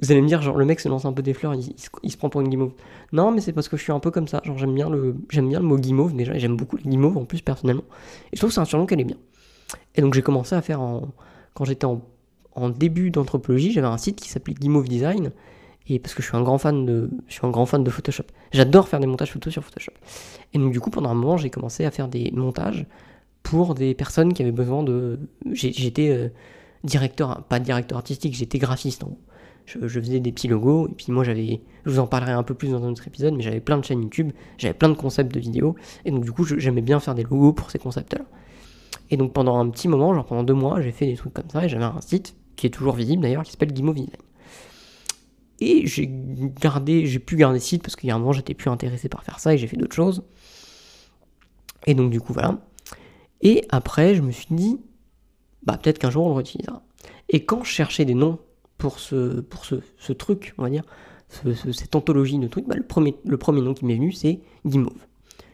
vous 0.00 0.10
allez 0.12 0.22
me 0.22 0.26
dire, 0.26 0.42
genre, 0.42 0.56
le 0.56 0.64
mec 0.64 0.80
se 0.80 0.88
lance 0.88 1.04
un 1.04 1.12
peu 1.12 1.22
des 1.22 1.34
fleurs, 1.34 1.54
il, 1.54 1.74
se, 2.10 2.16
prend 2.16 2.28
pour 2.28 2.40
une 2.40 2.48
guimauve. 2.48 2.72
Non, 3.12 3.30
mais 3.30 3.40
c'est 3.40 3.52
parce 3.52 3.68
que 3.68 3.76
je 3.76 3.82
suis 3.82 3.92
un 3.92 4.00
peu 4.00 4.10
comme 4.10 4.28
ça. 4.28 4.40
Genre, 4.44 4.58
j'aime 4.58 4.74
bien 4.74 4.88
le, 4.90 5.16
j'aime 5.30 5.48
bien 5.48 5.60
le 5.60 5.66
mot 5.66 5.78
guimauve 5.78 6.14
déjà, 6.14 6.36
j'aime 6.38 6.56
beaucoup 6.56 6.76
les 6.76 6.84
guimauves 6.84 7.16
en 7.16 7.24
plus, 7.24 7.42
personnellement. 7.42 7.84
Et 8.32 8.36
je 8.36 8.38
trouve 8.38 8.50
que 8.50 8.54
c'est 8.54 8.60
un 8.60 8.64
surnom 8.64 8.86
qu'elle 8.86 9.00
est 9.00 9.04
bien. 9.04 9.18
Et 9.94 10.02
donc, 10.02 10.14
j'ai 10.14 10.22
commencé 10.22 10.54
à 10.54 10.62
faire 10.62 10.80
en. 10.80 11.08
Quand 11.54 11.64
j'étais 11.64 11.84
en, 11.84 12.00
en 12.54 12.70
début 12.70 13.10
d'anthropologie, 13.10 13.72
j'avais 13.72 13.86
un 13.86 13.98
site 13.98 14.20
qui 14.20 14.28
s'appelait 14.28 14.54
Guimauve 14.54 14.88
Design. 14.88 15.32
Et 15.88 15.98
parce 15.98 16.14
que 16.14 16.22
je 16.22 16.28
suis 16.28 16.36
un 16.36 16.42
grand 16.42 16.58
fan 16.58 16.86
de, 16.86 17.10
je 17.26 17.34
suis 17.34 17.46
un 17.46 17.50
grand 17.50 17.66
fan 17.66 17.82
de 17.82 17.90
Photoshop. 17.90 18.24
J'adore 18.52 18.88
faire 18.88 19.00
des 19.00 19.06
montages 19.06 19.32
photos 19.32 19.52
sur 19.52 19.64
Photoshop. 19.64 19.92
Et 20.54 20.58
donc, 20.58 20.72
du 20.72 20.80
coup, 20.80 20.90
pendant 20.90 21.10
un 21.10 21.14
moment, 21.14 21.36
j'ai 21.36 21.50
commencé 21.50 21.84
à 21.84 21.90
faire 21.90 22.08
des 22.08 22.30
montages 22.32 22.86
pour 23.42 23.74
des 23.74 23.94
personnes 23.94 24.32
qui 24.32 24.42
avaient 24.42 24.52
besoin 24.52 24.82
de. 24.82 25.18
J'étais 25.52 26.10
euh, 26.10 26.28
directeur, 26.84 27.44
pas 27.44 27.58
directeur 27.58 27.98
artistique, 27.98 28.34
j'étais 28.34 28.58
graphiste 28.58 29.04
en 29.04 29.08
gros. 29.08 29.20
Je, 29.64 29.86
je 29.86 30.00
faisais 30.00 30.18
des 30.18 30.32
petits 30.32 30.48
logos, 30.48 30.88
et 30.88 30.92
puis 30.92 31.12
moi 31.12 31.22
j'avais, 31.22 31.62
je 31.84 31.90
vous 31.90 32.00
en 32.00 32.06
parlerai 32.08 32.32
un 32.32 32.42
peu 32.42 32.54
plus 32.54 32.70
dans 32.70 32.82
un 32.82 32.90
autre 32.90 33.06
épisode, 33.06 33.34
mais 33.34 33.42
j'avais 33.42 33.60
plein 33.60 33.78
de 33.78 33.84
chaînes 33.84 34.02
YouTube, 34.02 34.32
j'avais 34.58 34.74
plein 34.74 34.88
de 34.88 34.94
concepts 34.94 35.32
de 35.32 35.38
vidéos, 35.38 35.76
et 36.04 36.10
donc 36.10 36.24
du 36.24 36.32
coup 36.32 36.44
j'aimais 36.44 36.80
bien 36.82 36.98
faire 36.98 37.14
des 37.14 37.22
logos 37.22 37.52
pour 37.52 37.70
ces 37.70 37.78
concepts-là. 37.78 38.24
Et 39.10 39.16
donc 39.16 39.32
pendant 39.32 39.58
un 39.58 39.68
petit 39.70 39.86
moment, 39.86 40.14
genre 40.14 40.24
pendant 40.24 40.42
deux 40.42 40.54
mois, 40.54 40.80
j'ai 40.80 40.90
fait 40.90 41.06
des 41.06 41.14
trucs 41.14 41.32
comme 41.32 41.48
ça, 41.48 41.64
et 41.64 41.68
j'avais 41.68 41.84
un 41.84 42.00
site, 42.00 42.34
qui 42.56 42.66
est 42.66 42.70
toujours 42.70 42.94
visible 42.94 43.22
d'ailleurs, 43.22 43.44
qui 43.44 43.52
s'appelle 43.52 43.72
Guimauve. 43.72 44.06
Et 45.60 45.86
j'ai 45.86 46.10
gardé, 46.60 47.06
j'ai 47.06 47.20
pu 47.20 47.36
garder 47.36 47.60
ce 47.60 47.68
site, 47.68 47.82
parce 47.82 47.94
qu'il 47.94 48.08
y 48.08 48.10
a 48.10 48.16
un 48.16 48.18
moment 48.18 48.32
j'étais 48.32 48.54
plus 48.54 48.68
intéressé 48.68 49.08
par 49.08 49.22
faire 49.22 49.38
ça, 49.38 49.54
et 49.54 49.58
j'ai 49.58 49.68
fait 49.68 49.76
d'autres 49.76 49.94
choses. 49.94 50.24
Et 51.86 51.94
donc 51.94 52.10
du 52.10 52.20
coup 52.20 52.32
voilà. 52.32 52.58
Et 53.42 53.64
après 53.68 54.16
je 54.16 54.22
me 54.22 54.32
suis 54.32 54.48
dit, 54.50 54.80
bah 55.64 55.78
peut-être 55.82 55.98
qu'un 55.98 56.10
jour 56.10 56.24
on 56.26 56.28
le 56.30 56.34
réutilisera. 56.34 56.82
Et 57.28 57.44
quand 57.44 57.64
je 57.64 57.70
cherchais 57.70 58.04
des 58.04 58.14
noms 58.14 58.38
pour 58.78 58.98
ce, 58.98 59.40
pour 59.40 59.64
ce, 59.64 59.76
ce 59.98 60.12
truc, 60.12 60.54
on 60.58 60.62
va 60.62 60.70
dire, 60.70 60.82
ce- 61.28 61.54
ce- 61.54 61.72
cette 61.72 61.94
anthologie 61.94 62.38
de 62.38 62.48
trucs, 62.48 62.66
bah, 62.66 62.74
le, 62.76 62.82
premier, 62.82 63.14
le 63.24 63.36
premier 63.36 63.60
nom 63.62 63.74
qui 63.74 63.84
m'est 63.84 63.94
venu, 63.96 64.12
c'est 64.12 64.40
Guimauve. 64.66 64.92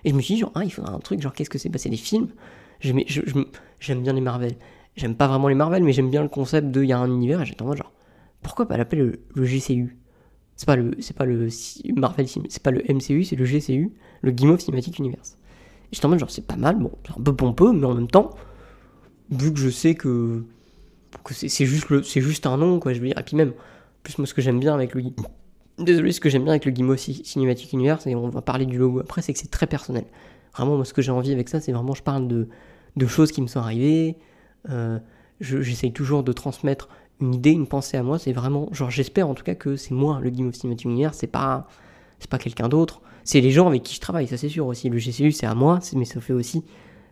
Et 0.04 0.10
je 0.10 0.14
me 0.14 0.20
suis 0.20 0.34
dit, 0.34 0.40
genre, 0.40 0.52
ah, 0.54 0.64
il 0.64 0.70
faudrait 0.72 0.92
un 0.94 0.98
truc, 0.98 1.20
genre, 1.20 1.32
qu'est-ce 1.32 1.50
que 1.50 1.58
c'est? 1.58 1.68
Bah, 1.68 1.78
C'est 1.78 1.90
des 1.90 1.96
films. 1.96 2.28
J'aime 2.80 4.02
bien 4.02 4.12
les 4.12 4.20
Marvel. 4.20 4.54
J'aime 4.96 5.14
pas 5.14 5.28
vraiment 5.28 5.48
les 5.48 5.54
Marvel, 5.54 5.82
mais 5.84 5.92
j'aime 5.92 6.10
bien 6.10 6.22
le 6.22 6.28
concept 6.28 6.70
de 6.70 6.82
il 6.82 6.88
y 6.88 6.92
a 6.92 6.98
un 6.98 7.08
univers, 7.10 7.42
et 7.42 7.46
j'étais 7.46 7.62
en 7.62 7.66
mode, 7.66 7.78
genre, 7.78 7.92
pourquoi 8.42 8.66
pas 8.66 8.76
l'appeler 8.76 9.02
le, 9.34 9.44
GCU 9.44 9.96
C'est 10.56 10.66
pas 10.66 10.76
le, 10.76 10.92
c'est 11.00 11.16
pas 11.16 11.24
le 11.24 11.48
Marvel, 11.96 12.26
c'est 12.28 12.62
pas 12.62 12.70
le 12.70 12.82
MCU, 12.92 13.24
c'est 13.24 13.36
le 13.36 13.44
GCU, 13.44 13.92
le 14.22 14.30
Guimauve 14.30 14.60
Cinematic 14.60 14.98
Universe. 14.98 15.36
Et 15.84 15.88
j'étais 15.94 16.06
en 16.06 16.08
mode, 16.08 16.18
genre, 16.18 16.30
c'est 16.30 16.46
pas 16.46 16.56
mal, 16.56 16.76
bon, 16.78 16.90
c'est 17.06 17.12
un 17.18 17.22
peu 17.22 17.34
pompeux, 17.34 17.72
mais 17.72 17.86
en 17.86 17.94
même 17.94 18.08
temps, 18.08 18.30
vu 19.30 19.52
que 19.52 19.58
je 19.58 19.68
sais 19.68 19.94
que 19.94 20.44
que 21.24 21.34
c'est 21.34 21.66
juste 21.66 21.86
juste 22.20 22.46
un 22.46 22.56
nom 22.56 22.80
quoi 22.80 22.92
je 22.92 23.00
veux 23.00 23.06
dire. 23.08 23.18
Et 23.18 23.22
puis 23.22 23.36
même 23.36 23.52
plus 24.02 24.18
moi 24.18 24.26
ce 24.26 24.34
que 24.34 24.42
j'aime 24.42 24.60
bien 24.60 24.74
avec 24.74 24.94
le 24.94 25.02
désolé 25.78 26.12
ce 26.12 26.20
que 26.20 26.28
j'aime 26.28 26.42
bien 26.44 26.52
avec 26.52 26.64
le 26.64 26.70
Guimauve 26.72 26.98
Ci- 26.98 27.22
Cinematic 27.24 27.72
Universe 27.72 28.06
et 28.06 28.14
on 28.14 28.28
va 28.28 28.42
parler 28.42 28.66
du 28.66 28.78
logo 28.78 29.00
après 29.00 29.22
c'est 29.22 29.32
que 29.32 29.38
c'est 29.38 29.50
très 29.50 29.66
personnel. 29.66 30.04
Vraiment 30.56 30.76
moi 30.76 30.84
ce 30.84 30.92
que 30.92 31.02
j'ai 31.02 31.12
envie 31.12 31.32
avec 31.32 31.48
ça 31.48 31.60
c'est 31.60 31.72
vraiment 31.72 31.94
je 31.94 32.02
parle 32.02 32.28
de 32.28 32.48
de 32.96 33.06
choses 33.06 33.30
qui 33.32 33.40
me 33.42 33.46
sont 33.46 33.60
arrivées. 33.60 34.16
Euh, 34.70 34.98
je- 35.40 35.60
j'essaye 35.62 35.92
toujours 35.92 36.22
de 36.24 36.32
transmettre 36.32 36.88
une 37.20 37.34
idée 37.34 37.50
une 37.52 37.66
pensée 37.66 37.96
à 37.96 38.02
moi. 38.02 38.18
C'est 38.18 38.32
vraiment 38.32 38.68
genre 38.72 38.90
j'espère 38.90 39.28
en 39.28 39.34
tout 39.34 39.44
cas 39.44 39.54
que 39.54 39.76
c'est 39.76 39.94
moi 39.94 40.20
le 40.22 40.30
Guimauve 40.30 40.54
Cinematic 40.54 40.84
Universe. 40.86 41.16
C'est 41.18 41.26
pas 41.26 41.68
pas 42.28 42.38
quelqu'un 42.38 42.68
d'autre. 42.68 43.00
C'est 43.24 43.40
les 43.40 43.50
gens 43.50 43.68
avec 43.68 43.82
qui 43.82 43.94
je 43.94 44.00
travaille 44.00 44.26
ça 44.26 44.36
c'est 44.36 44.48
sûr 44.48 44.66
aussi. 44.66 44.88
Le 44.90 44.98
GCU 44.98 45.32
c'est 45.32 45.46
à 45.46 45.54
moi 45.54 45.78
mais 45.94 46.04
ça 46.04 46.20
fait 46.20 46.32
aussi 46.32 46.64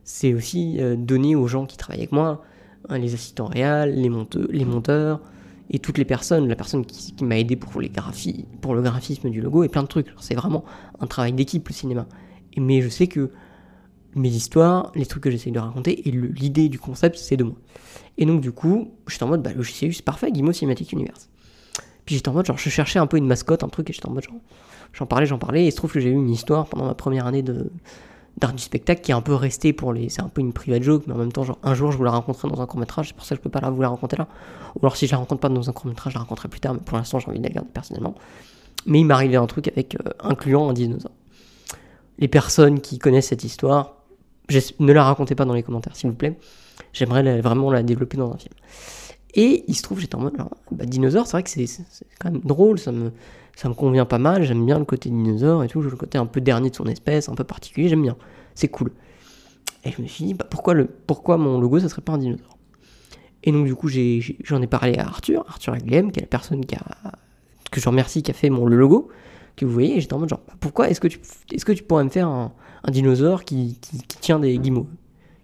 c'est 0.07 0.33
aussi 0.33 0.77
euh, 0.79 0.95
donner 0.97 1.35
aux 1.35 1.49
gens 1.49 1.67
qui 1.67 1.77
travaillent 1.77 2.03
avec 2.03 2.13
moi 2.13 2.43
hein, 2.89 2.97
les 2.97 3.13
assistants 3.13 3.47
réels, 3.47 4.01
les, 4.01 4.11
les 4.51 4.65
monteurs, 4.65 5.21
et 5.69 5.81
toutes 5.81 5.99
les 5.99 6.05
personnes, 6.05 6.47
la 6.49 6.55
personne 6.55 6.87
qui, 6.87 7.13
m'a 7.25 7.37
aidé 7.39 7.57
pour, 7.57 7.81
les 7.81 7.89
graphi- 7.89 8.47
pour 8.61 8.77
le 8.77 8.83
graphisme 8.83 9.29
du 9.31 9.41
logo, 9.41 9.65
et 9.65 9.69
plein 9.69 9.83
de 9.83 9.89
trucs. 9.89 10.07
C'est 10.21 10.37
vraiment 10.37 10.65
un 11.01 11.09
travail 11.09 11.33
d'équipe, 11.33 11.67
le 11.67 11.75
cinéma. 11.75 12.07
Mais 12.57 12.83
je 12.83 12.89
sais 12.89 13.09
que 13.09 13.33
mes 14.15 14.29
histoires, 14.29 14.93
les 14.95 15.07
trucs 15.07 15.25
que 15.25 15.31
j'essaye 15.31 15.53
de 15.53 15.59
raconter, 15.59 16.09
et 16.09 16.13
l'idée 16.13 16.69
du 16.69 16.79
concept, 16.79 17.17
c'est 17.17 17.37
de 17.37 17.43
moi. 17.43 17.57
Et 18.17 18.27
donc, 18.27 18.41
du 18.41 18.53
coup, 18.53 18.93
j'étais 19.09 19.25
en 19.25 19.29
mode, 19.29 19.43
bah, 19.43 19.51
le 19.53 19.63
GCU, 19.63 19.93
c'est 19.93 20.05
parfait, 20.05 20.31
Guimauve 20.31 20.55
Cinematic 20.55 20.93
Universe. 20.93 21.29
Puis 22.05 22.15
j'étais 22.15 22.29
en 22.29 22.33
mode, 22.33 22.47
genre, 22.47 22.59
je 22.59 22.71
cherchais 22.71 23.01
un 23.01 23.09
peu 23.09 23.17
une 23.17 23.27
mascotte, 23.27 23.65
un 23.65 23.69
truc, 23.69 23.91
et 23.91 23.93
j'étais 23.93 24.07
en 24.07 24.13
mode, 24.13 24.23
genre, 24.23 24.39
j'en 24.93 25.07
parlais, 25.07 25.27
j'en 25.27 25.39
parlais, 25.39 25.65
et 25.65 25.67
il 25.67 25.73
se 25.73 25.77
trouve 25.77 25.93
que 25.93 25.99
j'ai 25.99 26.11
eu 26.11 26.15
une 26.15 26.31
histoire 26.31 26.67
pendant 26.67 26.87
ma 26.87 26.95
première 26.95 27.27
année 27.27 27.43
de 27.43 27.73
d'art 28.39 28.53
du 28.53 28.63
spectacle 28.63 29.01
qui 29.01 29.13
est 29.13 29.15
un 29.15 29.23
peu 29.23 29.35
resté 29.35 29.73
pour 29.73 29.93
les 29.93 30.09
c'est 30.09 30.23
un 30.23 30.29
peu 30.29 30.41
une 30.41 30.53
private 30.53 30.83
joke 30.83 31.05
mais 31.07 31.15
en 31.15 31.19
même 31.19 31.33
temps 31.33 31.43
genre 31.43 31.59
un 31.63 31.75
jour 31.75 31.91
je 31.91 31.97
vous 31.97 32.05
la 32.05 32.11
rencontrer 32.11 32.49
dans 32.49 32.61
un 32.61 32.67
court 32.67 32.79
métrage 32.79 33.09
c'est 33.09 33.17
pour 33.17 33.25
ça 33.25 33.35
que 33.35 33.41
je 33.41 33.43
peux 33.43 33.51
pas 33.51 33.69
vous 33.71 33.81
la 33.81 33.89
raconter 33.89 34.17
là. 34.17 34.29
Ou 34.75 34.81
alors 34.83 34.97
si 34.97 35.07
je 35.07 35.13
la 35.13 35.19
rencontre 35.19 35.41
pas 35.41 35.49
dans 35.49 35.69
un 35.69 35.73
court 35.73 35.87
métrage 35.87 36.13
je 36.13 36.19
la 36.19 36.23
raconterai 36.23 36.49
plus 36.49 36.61
tard 36.61 36.75
mais 36.75 36.81
pour 36.81 36.97
l'instant 36.97 37.19
j'ai 37.19 37.29
envie 37.29 37.39
de 37.39 37.45
la 37.45 37.51
garder 37.51 37.71
personnellement. 37.73 38.15
Mais 38.85 39.01
il 39.01 39.05
m'est 39.05 39.15
arrivé 39.15 39.37
un 39.37 39.47
truc 39.47 39.69
avec 39.69 39.97
euh, 39.97 40.11
incluant 40.21 40.69
un 40.69 40.73
dinosaure. 40.73 41.11
Les 42.19 42.29
personnes 42.29 42.81
qui 42.81 42.99
connaissent 42.99 43.29
cette 43.29 43.45
histoire 43.45 43.97
ne 44.79 44.93
la 44.93 45.05
racontez 45.05 45.35
pas 45.35 45.45
dans 45.45 45.55
les 45.55 45.63
commentaires 45.63 45.97
s'il 45.97 46.11
vous 46.11 46.17
plaît. 46.17 46.39
J'aimerais 46.93 47.41
vraiment 47.41 47.71
la 47.71 47.83
développer 47.83 48.17
dans 48.17 48.33
un 48.33 48.39
film. 48.39 48.55
Et 49.35 49.65
il 49.69 49.75
se 49.75 49.83
trouve, 49.83 50.01
j'étais 50.01 50.15
en 50.15 50.21
mode, 50.21 50.37
bah, 50.71 50.87
dinosaure, 50.87 51.27
c'est 51.27 51.33
vrai 51.33 51.43
que 51.43 51.51
c'est 51.51 51.67
quand 52.19 52.31
même 52.31 52.41
drôle, 52.41 52.79
ça 52.79 52.91
me, 52.91 53.13
ça 53.57 53.71
me 53.71 53.75
convient 53.75 54.05
pas 54.05 54.19
mal, 54.19 54.45
j'aime 54.45 54.65
bien 54.65 54.79
le 54.79 54.85
côté 54.85 55.09
dinosaure 55.09 55.65
et 55.65 55.69
tout, 55.69 55.81
le 55.81 55.91
côté 55.97 56.19
un 56.19 56.27
peu 56.27 56.43
dernier 56.43 56.71
de 56.71 56.77
son 56.77 56.85
espèce, 56.85 57.31
un 57.31 57.35
peu 57.35 57.43
particulier, 57.43 57.89
j'aime 57.89 58.03
bien, 58.03 58.17
c'est 58.55 58.69
cool. 58.69 58.93
Et 59.85 59.91
je 59.91 60.03
me 60.03 60.07
suis 60.07 60.27
dit, 60.27 60.35
bah, 60.35 60.47
pourquoi, 60.49 60.75
le, 60.75 60.87
pourquoi 60.87 61.39
mon 61.39 61.59
logo, 61.59 61.81
ça 61.81 61.89
serait 61.89 62.03
pas 62.03 62.13
un 62.13 62.19
dinosaure? 62.19 62.59
Et 63.45 63.53
donc, 63.53 63.65
du 63.65 63.75
coup, 63.75 63.89
j'en 63.89 64.61
ai, 64.61 64.67
parlé 64.67 64.99
à 64.99 65.07
Arthur, 65.07 65.45
Arthur 65.49 65.73
Aglem, 65.73 66.13
qui 66.13 66.19
est 66.19 66.23
la 66.23 66.29
personne 66.29 66.67
qui 66.67 66.75
a, 66.75 67.13
que 67.71 67.81
je 67.81 67.89
remercie, 67.89 68.23
qui 68.23 68.31
a 68.31 68.35
fait 68.35 68.51
mon, 68.51 68.67
logo, 68.67 69.09
que 69.57 69.65
vous 69.65 69.73
voyez, 69.73 69.97
et 69.97 70.01
j'étais 70.01 70.13
en 70.13 70.19
mode, 70.19 70.29
genre, 70.29 70.43
bah, 70.47 70.55
pourquoi 70.61 70.91
est-ce 70.91 71.01
que, 71.01 71.09
tu, 71.09 71.19
est 71.51 71.65
que 71.65 71.73
tu 71.73 71.83
pourrais 71.83 72.05
me 72.05 72.11
faire 72.11 72.29
un, 72.29 72.53
un 72.85 72.91
dinosaure 72.91 73.45
qui, 73.45 73.79
qui, 73.81 73.99
tient 74.21 74.39
des 74.39 74.59
guimauves, 74.59 74.93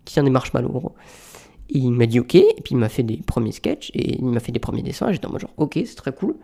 qui 0.05 0.13
tient 0.13 0.25
des 0.25 0.31
marshmallows, 0.31 0.69
gros? 0.69 0.95
Et 1.71 1.79
il 1.79 1.93
m'a 1.93 2.05
dit 2.05 2.21
ok, 2.21 2.35
et 2.35 2.57
puis 2.63 2.73
il 2.73 2.77
m'a 2.77 2.91
fait 2.91 3.05
des 3.05 3.17
premiers 3.17 3.53
sketchs, 3.53 3.91
et 3.95 4.19
il 4.19 4.25
m'a 4.27 4.41
fait 4.41 4.53
des 4.53 4.59
premiers 4.59 4.83
dessins, 4.83 5.09
et 5.09 5.15
j'étais 5.15 5.27
en 5.27 5.31
mode 5.31 5.41
genre 5.41 5.55
ok, 5.57 5.81
c'est 5.87 5.95
très 5.95 6.13
cool. 6.13 6.37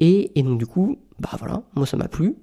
Et, 0.00 0.32
donc 0.42 0.58
du 0.58 0.66
coup, 0.66 0.98
bah 1.18 1.30
voilà, 1.38 1.62
moi 1.74 1.86
ça 1.86 1.96
m'a 1.96 2.08
plu. 2.08 2.34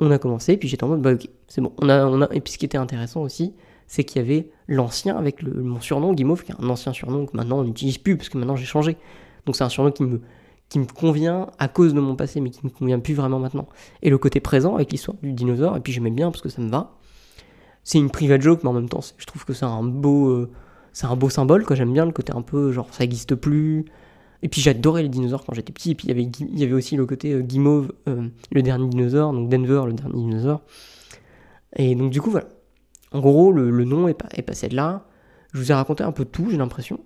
On 0.00 0.10
a 0.10 0.18
commencé, 0.18 0.56
puis 0.56 0.68
j'étais 0.68 0.84
en 0.84 0.88
mode 0.88 1.02
bah 1.02 1.14
ok, 1.14 1.28
c'est 1.48 1.60
bon. 1.60 1.72
On. 1.78 2.22
Et 2.30 2.40
puis 2.40 2.52
ce 2.52 2.58
qui 2.58 2.66
était 2.66 2.78
intéressant 2.78 3.22
aussi, 3.22 3.54
c'est 3.86 4.04
qu'il 4.04 4.20
y 4.20 4.24
avait 4.24 4.50
l'ancien 4.68 5.16
avec 5.16 5.42
mon 5.42 5.80
surnom, 5.80 6.12
Guimauve, 6.12 6.44
qui 6.44 6.52
est 6.52 6.56
un 6.60 6.68
ancien 6.68 6.92
surnom 6.92 7.26
que 7.26 7.36
maintenant 7.36 7.60
on 7.60 7.64
n'utilise 7.64 7.98
plus, 7.98 8.16
parce 8.16 8.28
que 8.28 8.38
maintenant 8.38 8.56
j'ai 8.56 8.66
changé. 8.66 8.96
Donc 9.46 9.56
c'est 9.56 9.64
un 9.64 9.68
surnom 9.68 9.90
qui 9.90 10.04
me, 10.04 10.20
convient 10.86 11.48
à 11.58 11.68
cause 11.68 11.94
de 11.94 12.00
mon 12.00 12.16
passé, 12.16 12.40
mais 12.40 12.50
qui 12.50 12.60
ne 12.64 12.70
me 12.70 12.74
convient 12.74 12.98
plus 12.98 13.14
vraiment 13.14 13.38
maintenant. 13.38 13.68
Et 14.02 14.10
le 14.10 14.18
côté 14.18 14.40
présent 14.40 14.74
avec 14.74 14.92
l'histoire 14.92 15.16
du 15.22 15.32
dinosaure, 15.32 15.76
et 15.76 15.80
puis 15.80 15.92
j'aimais 15.92 16.10
bien 16.10 16.30
parce 16.30 16.42
que 16.42 16.48
ça 16.48 16.60
me 16.60 16.70
va. 16.70 16.98
C'est 17.82 17.98
une 17.98 18.10
private 18.10 18.42
joke, 18.42 18.60
mais 18.62 18.70
en 18.70 18.72
même 18.72 18.88
temps, 18.88 19.00
je 19.16 19.26
trouve 19.26 19.44
que 19.44 19.52
c'est 19.52 19.66
un 19.66 19.82
beau. 19.82 20.28
euh, 20.28 20.50
un 21.02 21.16
beau 21.16 21.28
symbole, 21.28 21.64
quoi. 21.64 21.76
J'aime 21.76 21.92
bien 21.92 22.06
le 22.06 22.12
côté 22.12 22.32
un 22.34 22.42
peu 22.42 22.72
genre 22.72 22.88
ça 22.92 23.04
existe 23.04 23.34
plus. 23.34 23.84
Et 24.42 24.48
puis 24.48 24.60
j'adorais 24.60 25.02
les 25.02 25.08
dinosaures 25.08 25.44
quand 25.44 25.54
j'étais 25.54 25.72
petit. 25.72 25.92
Et 25.92 25.94
puis 25.94 26.08
il 26.08 26.58
y 26.58 26.64
avait, 26.64 26.72
aussi 26.72 26.96
le 26.96 27.06
côté 27.06 27.32
euh, 27.32 27.40
Guimauve, 27.40 27.92
euh, 28.08 28.28
le 28.52 28.62
dernier 28.62 28.88
dinosaure, 28.88 29.32
donc 29.32 29.48
Denver, 29.48 29.82
le 29.86 29.92
dernier 29.92 30.14
dinosaure. 30.14 30.62
Et 31.76 31.94
donc 31.94 32.10
du 32.10 32.20
coup, 32.20 32.30
voilà. 32.30 32.48
En 33.12 33.20
gros, 33.20 33.52
le, 33.52 33.70
nom 33.84 34.08
est, 34.08 34.20
est 34.32 34.42
passé 34.42 34.68
de 34.68 34.76
là. 34.76 35.06
Je 35.52 35.58
vous 35.58 35.70
ai 35.70 35.74
raconté 35.74 36.02
un 36.02 36.12
peu 36.12 36.24
tout, 36.24 36.48
j'ai 36.50 36.56
l'impression. 36.56 37.00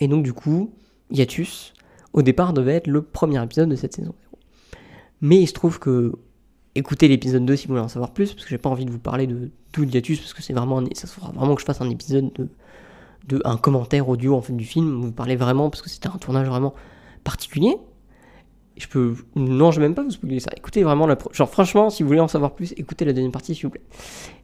Et 0.00 0.08
donc 0.08 0.24
du 0.24 0.32
coup, 0.32 0.72
Hiatus, 1.10 1.74
au 2.12 2.22
départ, 2.22 2.52
devait 2.52 2.74
être 2.74 2.86
le 2.86 3.02
premier 3.02 3.42
épisode 3.42 3.68
de 3.68 3.76
cette 3.76 3.94
saison 3.94 4.14
0. 4.22 4.38
Mais 5.20 5.40
il 5.40 5.46
se 5.46 5.52
trouve 5.52 5.78
que 5.78 6.12
écoutez 6.74 7.08
l'épisode 7.08 7.44
2 7.44 7.56
si 7.56 7.66
vous 7.66 7.74
voulez 7.74 7.84
en 7.84 7.88
savoir 7.88 8.12
plus, 8.12 8.32
parce 8.32 8.44
que 8.44 8.50
j'ai 8.50 8.58
pas 8.58 8.70
envie 8.70 8.84
de 8.84 8.90
vous 8.90 8.98
parler 8.98 9.26
de 9.26 9.50
tout 9.72 9.84
Hiatus, 9.84 10.18
parce 10.20 10.34
que 10.34 10.42
c'est 10.42 10.52
vraiment, 10.52 10.82
ça 10.94 11.06
sera 11.06 11.30
vraiment 11.32 11.54
que 11.54 11.60
je 11.60 11.66
fasse 11.66 11.80
un 11.80 11.90
épisode 11.90 12.32
de, 12.32 12.48
de 13.28 13.40
un 13.44 13.56
commentaire 13.56 14.08
audio 14.08 14.34
en 14.34 14.40
fait 14.40 14.52
du 14.52 14.64
film, 14.64 15.00
vous 15.00 15.12
parlez 15.12 15.36
vraiment, 15.36 15.70
parce 15.70 15.82
que 15.82 15.90
c'était 15.90 16.08
un 16.08 16.18
tournage 16.18 16.48
vraiment 16.48 16.74
particulier. 17.24 17.76
Je 18.76 18.88
peux, 18.88 19.14
non, 19.36 19.70
je 19.70 19.80
vais 19.80 19.86
même 19.86 19.94
pas 19.94 20.02
vous 20.02 20.10
spoiler 20.10 20.40
ça. 20.40 20.50
Écoutez 20.56 20.82
vraiment 20.82 21.06
la, 21.06 21.18
genre 21.32 21.48
franchement, 21.48 21.90
si 21.90 22.02
vous 22.02 22.08
voulez 22.08 22.20
en 22.20 22.28
savoir 22.28 22.54
plus, 22.54 22.72
écoutez 22.76 23.04
la 23.04 23.12
deuxième 23.12 23.30
partie 23.30 23.54
s'il 23.54 23.64
vous 23.64 23.70
plaît. 23.70 23.82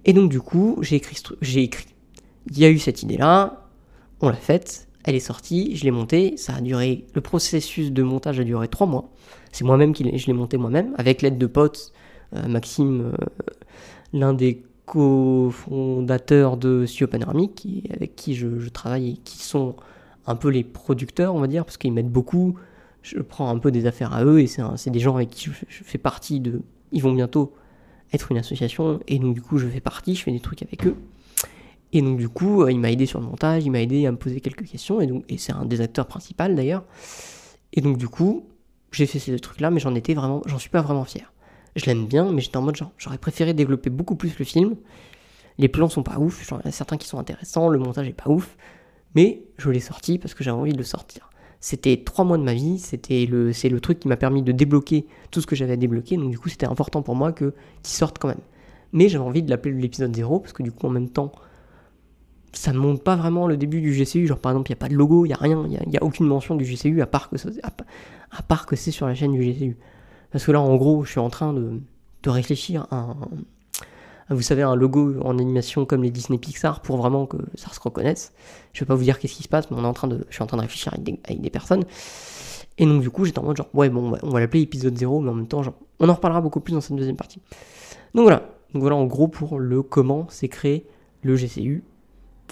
Et 0.04 0.12
donc 0.12 0.30
du 0.30 0.40
coup, 0.40 0.76
j'ai 0.82 0.96
écrit, 0.96 1.16
ce 1.16 1.22
truc- 1.22 1.38
j'ai 1.40 1.62
écrit. 1.62 1.86
Il 2.50 2.58
y 2.58 2.64
a 2.64 2.70
eu 2.70 2.78
cette 2.78 3.02
idée-là, 3.02 3.68
on 4.20 4.28
l'a 4.28 4.36
faite, 4.36 4.88
elle 5.04 5.14
est 5.14 5.20
sortie, 5.20 5.74
je 5.76 5.84
l'ai 5.84 5.90
montée, 5.90 6.36
ça 6.36 6.54
a 6.54 6.60
duré, 6.60 7.06
le 7.14 7.20
processus 7.20 7.90
de 7.90 8.02
montage 8.02 8.38
a 8.38 8.44
duré 8.44 8.68
trois 8.68 8.86
mois. 8.86 9.10
C'est 9.50 9.64
moi-même 9.64 9.94
qui 9.94 10.04
je 10.18 10.26
l'ai 10.26 10.32
monté 10.34 10.58
moi-même, 10.58 10.94
avec 10.98 11.22
l'aide 11.22 11.38
de 11.38 11.46
potes, 11.46 11.92
euh, 12.36 12.46
Maxime, 12.46 13.12
euh, 13.14 13.24
l'un 14.12 14.34
des 14.34 14.62
cofondateurs 14.88 16.56
de 16.56 16.86
qui, 17.54 17.84
avec 17.92 18.16
qui 18.16 18.34
je, 18.34 18.68
travaille 18.68 19.10
et 19.10 19.16
qui 19.18 19.38
sont 19.38 19.76
un 20.26 20.34
peu 20.34 20.48
les 20.48 20.64
producteurs, 20.64 21.34
on 21.34 21.40
va 21.40 21.46
dire, 21.46 21.64
parce 21.64 21.76
qu'ils 21.76 21.92
m'aident 21.92 22.10
beaucoup. 22.10 22.58
Je 23.02 23.18
prends 23.20 23.48
un 23.50 23.58
peu 23.58 23.70
des 23.70 23.86
affaires 23.86 24.12
à 24.12 24.24
eux 24.24 24.40
et 24.40 24.46
c'est, 24.46 24.90
des 24.90 24.98
gens 24.98 25.16
avec 25.16 25.30
qui 25.30 25.50
je, 25.68 25.82
fais 25.84 25.98
partie 25.98 26.40
de. 26.40 26.62
Ils 26.90 27.02
vont 27.02 27.12
bientôt 27.12 27.52
être 28.12 28.32
une 28.32 28.38
association 28.38 29.00
et 29.06 29.18
donc 29.18 29.34
du 29.34 29.42
coup 29.42 29.58
je 29.58 29.68
fais 29.68 29.80
partie, 29.80 30.14
je 30.14 30.22
fais 30.22 30.32
des 30.32 30.40
trucs 30.40 30.62
avec 30.62 30.86
eux. 30.86 30.96
Et 31.92 32.02
donc 32.02 32.18
du 32.18 32.28
coup, 32.28 32.62
euh, 32.62 32.72
il 32.72 32.78
m'a 32.80 32.90
aidé 32.90 33.06
sur 33.06 33.20
le 33.20 33.26
montage, 33.26 33.64
il 33.64 33.70
m'a 33.70 33.80
aidé 33.80 34.06
à 34.06 34.12
me 34.12 34.16
poser 34.16 34.40
quelques 34.40 34.66
questions 34.66 35.00
et 35.00 35.06
donc 35.06 35.24
c'est 35.36 35.52
un 35.52 35.64
des 35.64 35.80
acteurs 35.80 36.06
principaux 36.06 36.48
d'ailleurs. 36.48 36.84
Et 37.72 37.80
donc 37.80 37.98
du 37.98 38.08
coup, 38.08 38.46
j'ai 38.92 39.06
fait 39.06 39.18
ces 39.18 39.38
trucs-là, 39.38 39.70
mais 39.70 39.80
j'en 39.80 39.94
étais 39.94 40.14
vraiment, 40.14 40.42
j'en 40.46 40.58
suis 40.58 40.70
pas 40.70 40.82
vraiment 40.82 41.04
fier. 41.04 41.32
Je 41.78 41.86
l'aime 41.86 42.06
bien, 42.06 42.32
mais 42.32 42.40
j'étais 42.40 42.56
en 42.56 42.62
mode 42.62 42.74
genre, 42.74 42.90
j'aurais 42.98 43.18
préféré 43.18 43.54
développer 43.54 43.88
beaucoup 43.88 44.16
plus 44.16 44.36
le 44.38 44.44
film. 44.44 44.74
Les 45.58 45.68
plans 45.68 45.88
sont 45.88 46.02
pas 46.02 46.18
ouf, 46.18 46.44
il 46.64 46.72
certains 46.72 46.96
qui 46.96 47.06
sont 47.06 47.18
intéressants, 47.18 47.68
le 47.68 47.78
montage 47.78 48.08
est 48.08 48.12
pas 48.12 48.28
ouf, 48.28 48.56
mais 49.14 49.44
je 49.58 49.70
l'ai 49.70 49.80
sorti 49.80 50.18
parce 50.18 50.34
que 50.34 50.42
j'avais 50.42 50.58
envie 50.58 50.72
de 50.72 50.78
le 50.78 50.84
sortir. 50.84 51.30
C'était 51.60 52.02
trois 52.04 52.24
mois 52.24 52.36
de 52.36 52.42
ma 52.42 52.54
vie, 52.54 52.78
c'était 52.78 53.26
le, 53.26 53.52
c'est 53.52 53.68
le 53.68 53.80
truc 53.80 54.00
qui 54.00 54.08
m'a 54.08 54.16
permis 54.16 54.42
de 54.42 54.52
débloquer 54.52 55.06
tout 55.30 55.40
ce 55.40 55.46
que 55.46 55.54
j'avais 55.56 55.72
à 55.72 55.76
débloquer, 55.76 56.16
donc 56.16 56.30
du 56.30 56.38
coup 56.38 56.48
c'était 56.48 56.66
important 56.66 57.02
pour 57.02 57.14
moi 57.14 57.32
qu'il 57.32 57.52
sorte 57.82 58.18
quand 58.18 58.28
même. 58.28 58.40
Mais 58.92 59.08
j'avais 59.08 59.24
envie 59.24 59.42
de 59.42 59.50
l'appeler 59.50 59.74
l'épisode 59.74 60.14
0 60.14 60.40
parce 60.40 60.52
que 60.52 60.62
du 60.64 60.72
coup 60.72 60.86
en 60.86 60.90
même 60.90 61.10
temps, 61.10 61.32
ça 62.52 62.72
ne 62.72 62.78
montre 62.78 63.02
pas 63.02 63.14
vraiment 63.14 63.46
le 63.46 63.56
début 63.56 63.80
du 63.80 63.92
GCU. 63.92 64.26
Genre 64.26 64.38
par 64.38 64.52
exemple, 64.52 64.70
il 64.70 64.74
n'y 64.74 64.78
a 64.78 64.80
pas 64.80 64.88
de 64.88 64.94
logo, 64.94 65.26
il 65.26 65.28
n'y 65.28 65.34
a 65.34 65.38
rien, 65.38 65.64
il 65.68 65.88
n'y 65.88 65.96
a, 65.96 66.02
aucune 66.02 66.26
mention 66.26 66.56
du 66.56 66.64
GCU 66.64 67.02
à 67.02 67.06
part 67.06 67.30
à 68.30 68.42
part 68.42 68.66
que 68.66 68.76
c'est 68.76 68.90
sur 68.90 69.06
la 69.06 69.14
chaîne 69.14 69.32
du 69.32 69.40
GCU. 69.40 69.76
Parce 70.30 70.44
que 70.44 70.52
là, 70.52 70.60
en 70.60 70.76
gros, 70.76 71.04
je 71.04 71.10
suis 71.10 71.20
en 71.20 71.30
train 71.30 71.52
de, 71.52 71.80
de 72.22 72.30
réfléchir 72.30 72.86
à 72.90 72.96
un, 72.96 73.16
vous 74.30 74.42
savez, 74.42 74.62
un 74.62 74.76
logo 74.76 75.16
en 75.22 75.38
animation 75.38 75.86
comme 75.86 76.02
les 76.02 76.10
Disney 76.10 76.38
Pixar 76.38 76.80
pour 76.80 76.98
vraiment 76.98 77.26
que 77.26 77.38
ça 77.54 77.72
se 77.72 77.80
reconnaisse. 77.80 78.32
Je 78.74 78.80
vais 78.80 78.86
pas 78.86 78.94
vous 78.94 79.02
dire 79.02 79.18
qu'est-ce 79.18 79.34
qui 79.34 79.42
se 79.42 79.48
passe, 79.48 79.70
mais 79.70 79.76
on 79.78 79.84
est 79.84 79.86
en 79.86 79.94
train 79.94 80.08
de, 80.08 80.26
je 80.28 80.34
suis 80.34 80.42
en 80.42 80.46
train 80.46 80.58
de 80.58 80.62
réfléchir 80.62 80.92
avec 80.92 81.40
des, 81.40 81.50
personnes. 81.50 81.84
Et 82.76 82.84
donc 82.84 83.00
du 83.00 83.10
coup, 83.10 83.24
j'étais 83.24 83.38
en 83.38 83.44
mode 83.44 83.56
genre, 83.56 83.70
ouais, 83.72 83.88
bon, 83.88 84.12
on 84.22 84.30
va, 84.30 84.40
l'appeler 84.40 84.62
épisode 84.62 84.96
0, 84.96 85.20
mais 85.20 85.30
en 85.30 85.34
même 85.34 85.48
temps, 85.48 85.62
genre, 85.62 85.74
on 85.98 86.08
en 86.08 86.14
reparlera 86.14 86.40
beaucoup 86.40 86.60
plus 86.60 86.74
dans 86.74 86.80
cette 86.80 86.96
deuxième 86.96 87.16
partie. 87.16 87.40
Donc 88.14 88.24
voilà, 88.24 88.40
donc 88.74 88.82
voilà 88.82 88.96
en 88.96 89.06
gros 89.06 89.28
pour 89.28 89.58
le 89.58 89.82
comment 89.82 90.28
s'est 90.28 90.48
créé 90.48 90.86
le 91.22 91.34
GCU. 91.34 91.82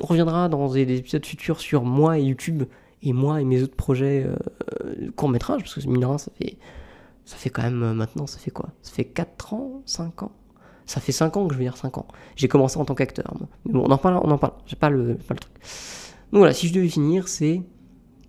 On 0.01 0.07
reviendra 0.07 0.49
dans 0.49 0.69
des, 0.73 0.87
des 0.87 0.99
épisodes 0.99 1.25
futurs 1.25 1.61
sur 1.61 1.85
moi 1.85 2.19
et 2.19 2.23
YouTube 2.23 2.65
et 3.03 3.13
moi 3.13 3.41
et 3.41 3.45
mes 3.45 3.63
autres 3.63 3.77
projets 3.77 4.27
euh, 4.27 5.11
court 5.15 5.29
métrage 5.29 5.63
parce 5.63 5.75
que 5.75 5.89
mine 5.89 6.19
ça 6.19 6.31
fait 6.39 6.57
ça 7.27 7.37
fait 7.37 7.51
quand 7.51 7.63
même 7.63 7.83
euh, 7.83 7.93
maintenant 7.93 8.27
ça 8.27 8.39
fait 8.39 8.51
quoi? 8.51 8.71
Ça 8.83 8.93
fait 8.93 9.05
4 9.05 9.53
ans, 9.55 9.83
5 9.85 10.23
ans? 10.23 10.33
Ça 10.87 11.01
fait 11.01 11.13
5 11.13 11.37
ans 11.37 11.47
que 11.47 11.53
je 11.55 11.59
veux 11.59 11.65
dire 11.65 11.77
5 11.77 11.99
ans. 11.99 12.07
J'ai 12.37 12.49
commencé 12.49 12.79
en 12.79 12.85
tant 12.87 12.95
qu'acteur. 12.95 13.35
bon, 13.67 13.85
on 13.87 13.91
en 13.91 13.99
parle, 13.99 14.17
on 14.25 14.31
en 14.31 14.39
parle. 14.39 14.55
J'ai 14.67 14.77
pas 14.77 14.89
le, 14.89 15.17
pas 15.17 15.35
le 15.35 15.41
truc. 15.41 15.53
Donc 16.33 16.39
voilà, 16.41 16.55
si 16.55 16.69
je 16.69 16.75
devais 16.75 16.89
finir, 16.89 17.29
c'est 17.29 17.63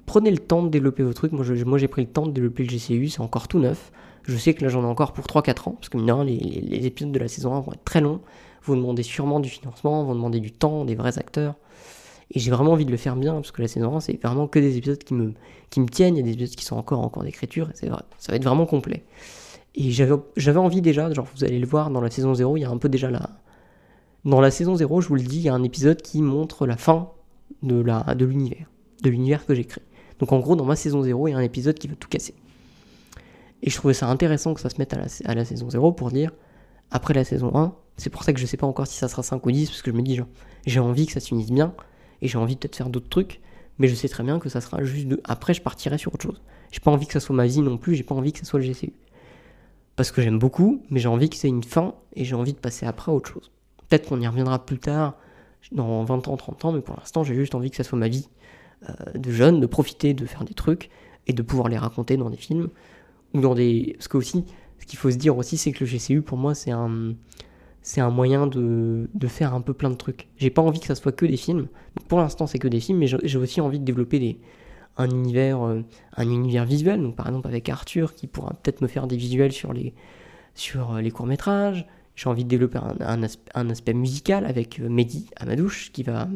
prenez 0.08 0.32
le 0.32 0.40
temps 0.40 0.64
de 0.64 0.70
développer 0.70 1.04
vos 1.04 1.14
trucs. 1.14 1.32
Moi, 1.32 1.44
j'ai 1.78 1.88
pris 1.88 2.02
le 2.04 2.10
temps 2.10 2.26
de 2.26 2.32
développer 2.32 2.64
le 2.64 2.70
GCU, 2.70 3.10
c'est 3.10 3.22
encore 3.22 3.48
tout 3.48 3.60
neuf. 3.60 3.92
Je 4.24 4.36
sais 4.36 4.54
que 4.54 4.64
là, 4.64 4.70
j'en 4.70 4.82
ai 4.84 4.88
encore 4.88 5.14
pour 5.14 5.26
3-4 5.26 5.70
ans, 5.70 5.72
parce 5.74 5.90
que 5.90 5.98
les, 5.98 6.38
les- 6.38 6.62
les 6.62 6.86
épisodes 6.86 7.12
de 7.12 7.20
la 7.20 7.28
saison 7.28 7.54
1 7.54 7.60
vont 7.62 7.74
être 7.74 7.84
très 7.84 8.02
longs. 8.02 8.22
Vous 8.64 8.76
demandez 8.76 9.04
sûrement 9.04 9.40
du 9.40 9.50
financement, 9.50 10.04
vous 10.04 10.14
demandez 10.14 10.40
du 10.40 10.52
temps, 10.52 10.84
des 10.84 10.96
vrais 10.96 11.18
acteurs. 11.20 11.56
Et 12.32 12.40
j'ai 12.40 12.52
vraiment 12.52 12.74
envie 12.74 12.86
de 12.86 12.92
le 12.92 12.98
faire 12.98 13.16
bien, 13.16 13.34
parce 13.36 13.52
que 13.52 13.62
la 13.62 13.68
saison 13.68 13.96
1, 13.96 14.02
c'est 14.02 14.22
vraiment 14.22 14.48
que 14.48 14.60
des 14.60 14.78
épisodes 14.78 15.02
qui 15.02 15.14
me, 15.14 15.34
qui 15.70 15.80
me 15.80 15.88
tiennent. 15.88 16.16
Il 16.16 16.20
y 16.20 16.22
a 16.22 16.26
des 16.26 16.34
épisodes 16.34 16.56
qui 16.56 16.66
sont 16.66 16.76
encore 16.76 17.00
en 17.00 17.10
cours 17.10 17.24
d'écriture, 17.24 17.70
et 17.82 17.90
vrai, 17.90 18.02
ça 18.20 18.32
va 18.32 18.36
être 18.36 18.44
vraiment 18.44 18.66
complet. 18.66 19.06
Et 19.76 19.92
j'avais 19.92 20.58
envie 20.58 20.82
déjà, 20.82 21.12
genre 21.14 21.28
vous 21.36 21.44
allez 21.44 21.60
le 21.60 21.68
voir 21.68 21.92
dans 21.92 22.02
la 22.02 22.10
saison 22.10 22.34
0, 22.34 22.58
il 22.58 22.62
y 22.62 22.66
a 22.66 22.70
un 22.70 22.78
peu 22.78 22.90
déjà 22.90 23.12
la... 23.12 23.30
Dans 24.26 24.42
la 24.42 24.52
saison 24.52 24.76
0, 24.76 25.02
je 25.02 25.08
vous 25.08 25.16
le 25.16 25.22
dis, 25.22 25.38
il 25.38 25.44
y 25.44 25.50
a 25.50 25.54
un 25.54 25.64
épisode 25.64 26.02
qui 26.02 26.22
montre 26.22 26.66
la 26.66 26.76
fin 26.76 27.12
de 27.62 27.76
l'univers, 28.26 28.70
de 29.04 29.10
l'univers 29.10 29.46
que 29.46 29.54
j'ai 29.54 29.64
créé. 29.64 29.84
Donc 30.20 30.32
en 30.32 30.40
gros, 30.40 30.56
dans 30.56 30.66
ma 30.66 30.76
saison 30.76 31.04
0, 31.04 31.28
il 31.28 31.32
y 31.32 31.34
a 31.34 31.38
un 31.38 31.42
épisode 31.42 31.78
qui 31.78 31.88
va 31.88 31.96
tout 31.96 32.10
casser. 32.10 32.34
Et 33.62 33.70
je 33.70 33.76
trouvais 33.76 33.94
ça 33.94 34.08
intéressant 34.08 34.54
que 34.54 34.60
ça 34.60 34.70
se 34.70 34.78
mette 34.80 34.94
à 34.94 34.98
la, 34.98 35.06
à 35.26 35.36
la 35.36 35.46
saison 35.46 35.70
0 35.70 35.92
pour 35.94 36.12
dire, 36.12 36.32
après 36.92 37.14
la 37.14 37.24
saison 37.24 37.56
1, 37.56 37.74
c'est 37.98 38.10
pour 38.10 38.24
ça 38.24 38.34
que 38.34 38.40
je 38.40 38.46
sais 38.46 38.58
pas 38.58 38.68
encore 38.68 38.88
si 38.88 38.98
ça 38.98 39.08
sera 39.08 39.24
5 39.24 39.46
ou 39.46 39.52
10, 39.52 39.70
parce 39.70 39.82
que 39.82 39.92
je 39.92 39.96
me 39.96 40.02
dis, 40.02 40.20
j'ai 40.66 40.80
envie 40.80 41.06
que 41.06 41.14
ça 41.14 41.20
se 41.20 41.28
finisse 41.28 41.52
bien, 41.52 41.74
et 42.22 42.28
j'ai 42.28 42.38
envie 42.38 42.56
de 42.56 42.60
peut-être 42.60 42.76
faire 42.76 42.90
d'autres 42.90 43.10
trucs, 43.10 43.42
mais 43.80 43.88
je 43.88 43.96
sais 43.96 44.10
très 44.10 44.24
bien 44.24 44.40
que 44.40 44.50
ça 44.50 44.62
sera 44.62 44.84
juste 44.84 45.08
de... 45.08 45.22
Après, 45.24 45.54
je 45.54 45.62
partirai 45.62 45.98
sur 45.98 46.14
autre 46.14 46.24
chose. 46.24 46.42
J'ai 46.72 46.80
pas 46.80 46.92
envie 46.92 47.08
que 47.08 47.14
ça 47.14 47.20
soit 47.20 47.36
ma 47.36 47.46
vie 47.46 47.62
non 47.62 47.78
plus, 47.78 47.96
j'ai 47.96 48.04
pas 48.04 48.16
envie 48.16 48.34
que 48.34 48.40
ça 48.40 48.46
soit 48.46 48.60
le 48.60 48.66
GCU. 48.66 48.94
Parce 49.96 50.12
que 50.12 50.22
j'aime 50.22 50.40
beaucoup, 50.40 50.84
mais 50.90 51.00
j'ai 51.00 51.08
envie 51.08 51.30
que 51.30 51.36
c'est 51.36 51.48
une 51.48 51.64
fin, 51.64 51.96
et 52.16 52.26
j'ai 52.26 52.36
envie 52.36 52.54
de 52.54 52.60
passer 52.60 52.86
après 52.86 53.12
à 53.12 53.16
autre 53.16 53.30
chose. 53.30 53.52
Peut-être 53.88 54.10
qu'on 54.10 54.20
y 54.20 54.28
reviendra 54.28 54.66
plus 54.66 54.80
tard, 54.80 55.16
dans 55.72 56.04
20 56.04 56.28
ans, 56.28 56.38
30 56.38 56.66
ans, 56.66 56.72
mais 56.72 56.82
pour 56.82 56.96
l'instant, 56.98 57.24
j'ai 57.24 57.36
juste 57.36 57.56
envie 57.56 57.72
que 57.72 57.78
ça 57.78 57.84
soit 57.84 57.98
ma 57.98 58.08
vie 58.08 58.30
euh, 58.90 58.94
de 59.16 59.32
jeune, 59.32 59.60
de 59.60 59.66
profiter 59.66 60.14
de 60.14 60.26
faire 60.26 60.44
des 60.44 60.54
trucs, 60.54 60.90
et 61.26 61.34
de 61.34 61.42
pouvoir 61.42 61.68
les 61.68 61.78
raconter 61.78 62.18
dans 62.18 62.30
des 62.30 62.38
films, 62.38 62.70
ou 63.34 63.42
dans 63.42 63.56
des... 63.56 63.94
Parce 63.98 64.08
que 64.08 64.18
aussi, 64.18 64.46
ce 64.80 64.86
qu'il 64.86 65.00
faut 65.00 65.12
se 65.12 65.18
dire 65.18 65.38
aussi, 65.38 65.58
c'est 65.58 65.72
que 65.72 65.84
le 65.84 65.90
GCU, 65.90 66.22
pour 66.22 66.38
moi, 66.38 66.56
c'est 66.56 66.72
un 66.72 67.16
c'est 67.88 68.02
un 68.02 68.10
moyen 68.10 68.48
de, 68.48 69.10
de 69.14 69.28
faire 69.28 69.54
un 69.54 69.62
peu 69.62 69.74
plein 69.74 69.90
de 69.90 69.96
trucs. 69.96 70.28
J'ai 70.38 70.50
pas 70.50 70.62
envie 70.62 70.80
que 70.80 70.88
ça 70.88 70.96
soit 70.96 71.14
que 71.14 71.26
des 71.26 71.38
films. 71.38 71.68
Pour 72.10 72.20
l'instant, 72.20 72.46
c'est 72.46 72.60
que 72.60 72.68
des 72.68 72.82
films, 72.82 73.00
mais 73.00 73.08
j'ai 73.08 73.38
aussi 73.38 73.62
envie 73.62 73.80
de 73.80 73.86
développer 73.86 74.20
des, 74.20 74.40
un 74.98 75.10
univers, 75.10 75.62
euh, 75.66 75.84
un 76.18 76.30
univers 76.30 76.66
visuel. 76.66 77.02
Donc 77.02 77.16
par 77.16 77.28
exemple 77.28 77.48
avec 77.48 77.70
Arthur, 77.70 78.16
qui 78.16 78.28
pourra 78.28 78.52
peut-être 78.64 78.82
me 78.82 78.88
faire 78.88 79.08
des 79.08 79.18
visuels 79.18 79.52
sur 79.54 79.74
les, 79.74 79.94
sur 80.56 80.96
euh, 80.96 81.02
les 81.02 81.12
courts 81.12 81.28
métrages. 81.28 81.88
J'ai 82.16 82.30
envie 82.30 82.44
de 82.46 82.50
développer 82.50 82.80
un, 82.80 82.96
un 83.02 83.22
aspe- 83.24 83.40
un 83.56 83.70
aspect 83.70 83.94
musical 83.94 84.46
avec 84.46 84.80
euh, 84.80 84.90
Mehdi 84.90 85.28
Amadouche, 85.38 85.92
qui 85.94 86.04
va. 86.04 86.30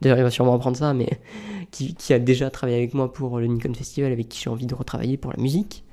D'ailleurs, 0.00 0.18
il 0.18 0.22
va 0.24 0.30
sûrement 0.30 0.54
apprendre 0.54 0.76
ça, 0.76 0.94
mais 0.94 1.08
qui, 1.70 1.94
qui 1.94 2.12
a 2.12 2.18
déjà 2.18 2.50
travaillé 2.50 2.78
avec 2.78 2.94
moi 2.94 3.12
pour 3.12 3.38
le 3.38 3.46
Nikon 3.46 3.74
Festival, 3.74 4.12
avec 4.12 4.28
qui 4.28 4.40
j'ai 4.42 4.50
envie 4.50 4.66
de 4.66 4.74
retravailler 4.74 5.16
pour 5.16 5.32
la 5.32 5.42
musique. 5.42 5.84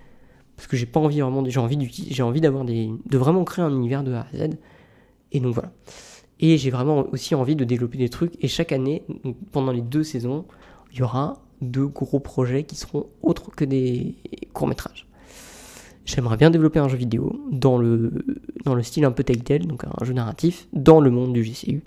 Parce 0.55 0.67
que 0.67 0.77
j'ai 0.77 0.85
pas 0.85 0.99
envie 0.99 1.21
vraiment. 1.21 1.43
J'ai 1.45 1.59
envie, 1.59 2.07
j'ai 2.09 2.23
envie 2.23 2.41
d'avoir 2.41 2.65
des. 2.65 2.89
de 3.05 3.17
vraiment 3.17 3.43
créer 3.43 3.65
un 3.65 3.71
univers 3.71 4.03
de 4.03 4.13
A 4.13 4.21
à 4.21 4.37
Z. 4.37 4.51
Et 5.31 5.39
donc 5.39 5.53
voilà. 5.53 5.71
Et 6.39 6.57
j'ai 6.57 6.71
vraiment 6.71 7.05
aussi 7.11 7.35
envie 7.35 7.55
de 7.55 7.63
développer 7.63 7.97
des 7.97 8.09
trucs. 8.09 8.33
Et 8.43 8.47
chaque 8.47 8.71
année, 8.71 9.03
pendant 9.51 9.71
les 9.71 9.81
deux 9.81 10.03
saisons, 10.03 10.45
il 10.91 10.99
y 10.99 11.01
aura 11.03 11.41
deux 11.61 11.87
gros 11.87 12.19
projets 12.19 12.63
qui 12.63 12.75
seront 12.75 13.07
autres 13.21 13.51
que 13.51 13.65
des 13.65 14.15
courts-métrages. 14.53 15.07
J'aimerais 16.05 16.35
bien 16.35 16.49
développer 16.49 16.79
un 16.79 16.89
jeu 16.89 16.97
vidéo 16.97 17.39
dans 17.49 17.77
le, 17.77 18.25
dans 18.65 18.75
le 18.75 18.83
style 18.83 19.05
un 19.05 19.11
peu 19.11 19.23
Telltale, 19.23 19.65
donc 19.65 19.85
un 19.85 20.03
jeu 20.03 20.13
narratif, 20.13 20.67
dans 20.73 20.99
le 20.99 21.09
monde 21.09 21.31
du 21.33 21.43
GCU. 21.43 21.81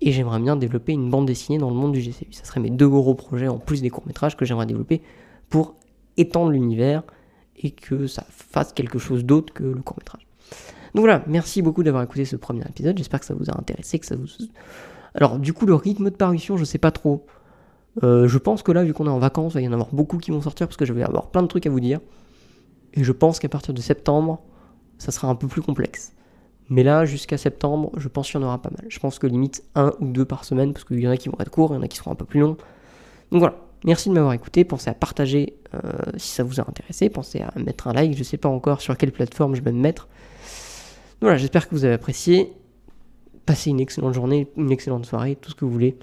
Et 0.00 0.12
j'aimerais 0.12 0.40
bien 0.40 0.56
développer 0.56 0.92
une 0.92 1.10
bande 1.10 1.26
dessinée 1.26 1.58
dans 1.58 1.68
le 1.68 1.76
monde 1.76 1.92
du 1.92 2.00
GCU. 2.00 2.28
Ça 2.30 2.44
serait 2.44 2.60
mes 2.60 2.70
deux 2.70 2.88
gros 2.88 3.14
projets 3.14 3.48
en 3.48 3.58
plus 3.58 3.82
des 3.82 3.90
courts-métrages 3.90 4.36
que 4.36 4.44
j'aimerais 4.44 4.66
développer 4.66 5.02
pour 5.50 5.74
étendre 6.16 6.50
l'univers 6.50 7.02
et 7.58 7.70
que 7.70 8.06
ça 8.06 8.24
fasse 8.28 8.72
quelque 8.72 8.98
chose 8.98 9.24
d'autre 9.24 9.52
que 9.52 9.64
le 9.64 9.82
court-métrage. 9.82 10.26
Donc 10.94 11.02
voilà, 11.02 11.22
merci 11.26 11.62
beaucoup 11.62 11.82
d'avoir 11.82 12.02
écouté 12.02 12.24
ce 12.24 12.36
premier 12.36 12.64
épisode. 12.68 12.96
J'espère 12.96 13.20
que 13.20 13.26
ça 13.26 13.34
vous 13.34 13.50
a 13.50 13.58
intéressé, 13.58 13.98
que 13.98 14.06
ça 14.06 14.16
vous. 14.16 14.26
Alors, 15.14 15.38
du 15.38 15.52
coup, 15.52 15.66
le 15.66 15.74
rythme 15.74 16.10
de 16.10 16.16
parution, 16.16 16.56
je 16.56 16.64
sais 16.64 16.78
pas 16.78 16.90
trop. 16.90 17.26
Euh, 18.02 18.28
je 18.28 18.38
pense 18.38 18.62
que 18.62 18.72
là, 18.72 18.84
vu 18.84 18.92
qu'on 18.92 19.06
est 19.06 19.10
en 19.10 19.18
vacances, 19.18 19.54
il 19.54 19.56
va 19.56 19.60
y 19.62 19.68
en 19.68 19.72
avoir 19.72 19.88
beaucoup 19.92 20.18
qui 20.18 20.30
vont 20.30 20.40
sortir 20.40 20.66
parce 20.66 20.76
que 20.76 20.84
je 20.84 20.92
vais 20.92 21.02
avoir 21.02 21.30
plein 21.30 21.42
de 21.42 21.48
trucs 21.48 21.66
à 21.66 21.70
vous 21.70 21.80
dire. 21.80 22.00
Et 22.94 23.04
je 23.04 23.12
pense 23.12 23.38
qu'à 23.38 23.48
partir 23.48 23.74
de 23.74 23.80
septembre, 23.80 24.40
ça 24.98 25.12
sera 25.12 25.28
un 25.28 25.34
peu 25.34 25.46
plus 25.46 25.62
complexe. 25.62 26.12
Mais 26.70 26.82
là, 26.82 27.04
jusqu'à 27.04 27.38
septembre, 27.38 27.90
je 27.96 28.08
pense 28.08 28.30
qu'il 28.30 28.40
y 28.40 28.44
en 28.44 28.46
aura 28.46 28.60
pas 28.60 28.70
mal. 28.70 28.86
Je 28.88 28.98
pense 28.98 29.18
que 29.18 29.26
limite 29.26 29.64
un 29.74 29.92
ou 30.00 30.06
deux 30.06 30.24
par 30.24 30.44
semaine, 30.44 30.72
parce 30.72 30.84
qu'il 30.84 31.00
y 31.00 31.08
en 31.08 31.10
a 31.10 31.16
qui 31.16 31.28
vont 31.28 31.36
être 31.40 31.50
courts, 31.50 31.72
il 31.72 31.76
y 31.76 31.78
en 31.78 31.82
a 31.82 31.88
qui 31.88 31.96
seront 31.96 32.12
un 32.12 32.16
peu 32.16 32.24
plus 32.24 32.40
longs. 32.40 32.56
Donc 33.30 33.40
voilà, 33.40 33.56
merci 33.84 34.08
de 34.08 34.14
m'avoir 34.14 34.32
écouté. 34.32 34.64
Pensez 34.64 34.90
à 34.90 34.94
partager 34.94 35.54
euh, 35.74 35.78
si 36.16 36.28
ça 36.28 36.42
vous 36.42 36.60
a 36.60 36.68
intéressé. 36.68 37.08
Pensez 37.08 37.40
à 37.40 37.52
mettre 37.56 37.88
un 37.88 37.92
like. 37.92 38.16
Je 38.16 38.22
sais 38.22 38.36
pas 38.36 38.48
encore 38.48 38.80
sur 38.80 38.96
quelle 38.96 39.12
plateforme 39.12 39.54
je 39.54 39.62
vais 39.62 39.72
me 39.72 39.80
mettre. 39.80 40.08
Voilà, 41.20 41.36
j'espère 41.36 41.68
que 41.68 41.74
vous 41.74 41.84
avez 41.84 41.94
apprécié. 41.94 42.52
Passez 43.46 43.70
une 43.70 43.80
excellente 43.80 44.14
journée, 44.14 44.48
une 44.56 44.70
excellente 44.70 45.06
soirée, 45.06 45.36
tout 45.36 45.50
ce 45.50 45.54
que 45.54 45.64
vous 45.64 45.70
voulez. 45.70 45.96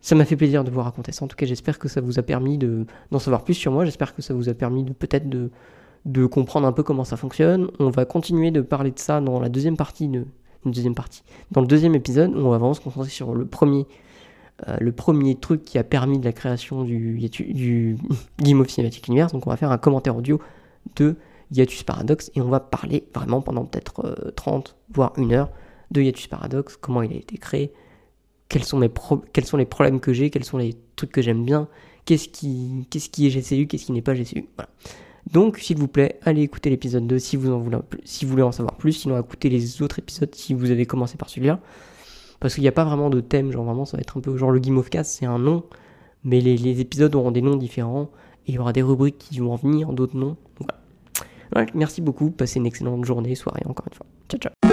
Ça 0.00 0.14
m'a 0.14 0.26
fait 0.26 0.36
plaisir 0.36 0.64
de 0.64 0.70
vous 0.70 0.82
raconter 0.82 1.12
ça. 1.12 1.24
En 1.24 1.28
tout 1.28 1.36
cas, 1.36 1.46
j'espère 1.46 1.78
que 1.78 1.88
ça 1.88 2.02
vous 2.02 2.18
a 2.18 2.22
permis 2.22 2.58
de, 2.58 2.84
d'en 3.10 3.18
savoir 3.18 3.42
plus 3.42 3.54
sur 3.54 3.72
moi. 3.72 3.84
J'espère 3.86 4.14
que 4.14 4.20
ça 4.20 4.34
vous 4.34 4.50
a 4.50 4.54
permis 4.54 4.84
peut-être 4.84 5.28
de, 5.28 6.26
comprendre 6.26 6.66
un 6.66 6.72
peu 6.72 6.82
comment 6.82 7.04
ça 7.04 7.16
fonctionne. 7.16 7.70
On 7.78 7.88
va 7.88 8.04
continuer 8.04 8.50
de 8.50 8.60
parler 8.60 8.90
de 8.90 8.98
ça 8.98 9.20
dans 9.22 9.40
la 9.40 9.48
deuxième 9.48 9.78
partie 9.78 10.08
de 10.08 10.26
deuxième 10.70 10.94
partie. 10.94 11.22
Dans 11.50 11.60
le 11.60 11.66
deuxième 11.66 11.94
épisode, 11.94 12.32
on 12.34 12.50
va 12.50 12.58
vraiment 12.58 12.74
se 12.74 12.80
concentrer 12.80 13.10
sur 13.10 13.34
le 13.34 13.44
premier, 13.46 13.86
euh, 14.68 14.76
le 14.80 14.92
premier 14.92 15.34
truc 15.34 15.64
qui 15.64 15.78
a 15.78 15.84
permis 15.84 16.18
de 16.18 16.24
la 16.24 16.32
création 16.32 16.84
du, 16.84 17.18
du 17.28 17.96
Game 18.38 18.60
of 18.60 18.68
Cinematic 18.68 19.08
Universe. 19.08 19.32
Donc 19.32 19.46
on 19.46 19.50
va 19.50 19.56
faire 19.56 19.72
un 19.72 19.78
commentaire 19.78 20.16
audio 20.16 20.40
de 20.96 21.16
Hiatus 21.52 21.82
Paradox 21.82 22.30
et 22.34 22.40
on 22.40 22.48
va 22.48 22.60
parler 22.60 23.08
vraiment 23.14 23.40
pendant 23.40 23.64
peut-être 23.64 24.04
euh, 24.04 24.30
30 24.32 24.76
voire 24.92 25.12
une 25.16 25.32
heure 25.32 25.50
de 25.90 26.02
Hiatus 26.02 26.26
Paradox, 26.26 26.76
comment 26.76 27.02
il 27.02 27.12
a 27.12 27.16
été 27.16 27.36
créé, 27.36 27.72
quels 28.48 28.64
sont, 28.64 28.78
les 28.78 28.88
problèmes 28.88 30.00
que 30.00 30.12
j'ai, 30.12 30.30
quels 30.30 30.44
sont 30.44 30.58
les 30.58 30.76
trucs 30.96 31.12
que 31.12 31.22
j'aime 31.22 31.44
bien, 31.44 31.68
qu'est-ce 32.04 32.28
qui, 32.28 32.86
est 32.92 33.30
GCU, 33.30 33.66
qu'est-ce 33.66 33.86
qui 33.86 33.92
n'est 33.92 34.02
pas 34.02 34.14
GCU. 34.14 34.46
Donc, 35.32 35.58
s'il 35.58 35.78
vous 35.78 35.88
plaît, 35.88 36.18
allez 36.22 36.42
écouter 36.42 36.70
l'épisode 36.70 37.06
2 37.06 37.18
si 37.18 37.36
vous, 37.36 37.62
voulez, 37.62 37.78
si 38.04 38.24
vous 38.24 38.32
voulez 38.32 38.42
en 38.42 38.52
savoir 38.52 38.76
plus. 38.76 38.92
Sinon, 38.92 39.18
écoutez 39.18 39.48
les 39.48 39.82
autres 39.82 39.98
épisodes 39.98 40.34
si 40.34 40.54
vous 40.54 40.70
avez 40.70 40.86
commencé 40.86 41.16
par 41.16 41.28
celui-là. 41.28 41.60
Parce 42.44 42.56
qu'il 42.56 42.62
n'y 42.62 42.68
a 42.68 42.72
pas 42.72 42.84
vraiment 42.84 43.08
de 43.08 43.22
thème, 43.22 43.52
genre 43.52 43.64
vraiment, 43.64 43.86
ça 43.86 43.96
va 43.96 44.02
être 44.02 44.18
un 44.18 44.20
peu 44.20 44.36
genre 44.36 44.50
le 44.50 44.60
Game 44.60 44.76
of 44.76 44.90
Cast, 44.90 45.18
c'est 45.18 45.24
un 45.24 45.38
nom, 45.38 45.64
mais 46.24 46.42
les, 46.42 46.78
épisodes 46.78 47.14
auront 47.14 47.30
des 47.30 47.40
noms 47.40 47.56
différents. 47.56 48.10
Et 48.46 48.50
il 48.50 48.54
y 48.56 48.58
aura 48.58 48.74
des 48.74 48.82
rubriques 48.82 49.16
qui 49.16 49.38
vont 49.38 49.54
en 49.54 49.56
venir, 49.56 49.94
d'autres 49.94 50.14
noms. 50.14 50.36
Voilà, 51.50 51.70
merci 51.72 52.02
beaucoup, 52.02 52.30
passez 52.30 52.58
une 52.58 52.66
excellente 52.66 53.06
journée, 53.06 53.34
soirée 53.34 53.62
encore 53.64 53.86
une 53.90 53.96
fois. 53.96 54.06
Ciao, 54.28 54.38
ciao. 54.38 54.63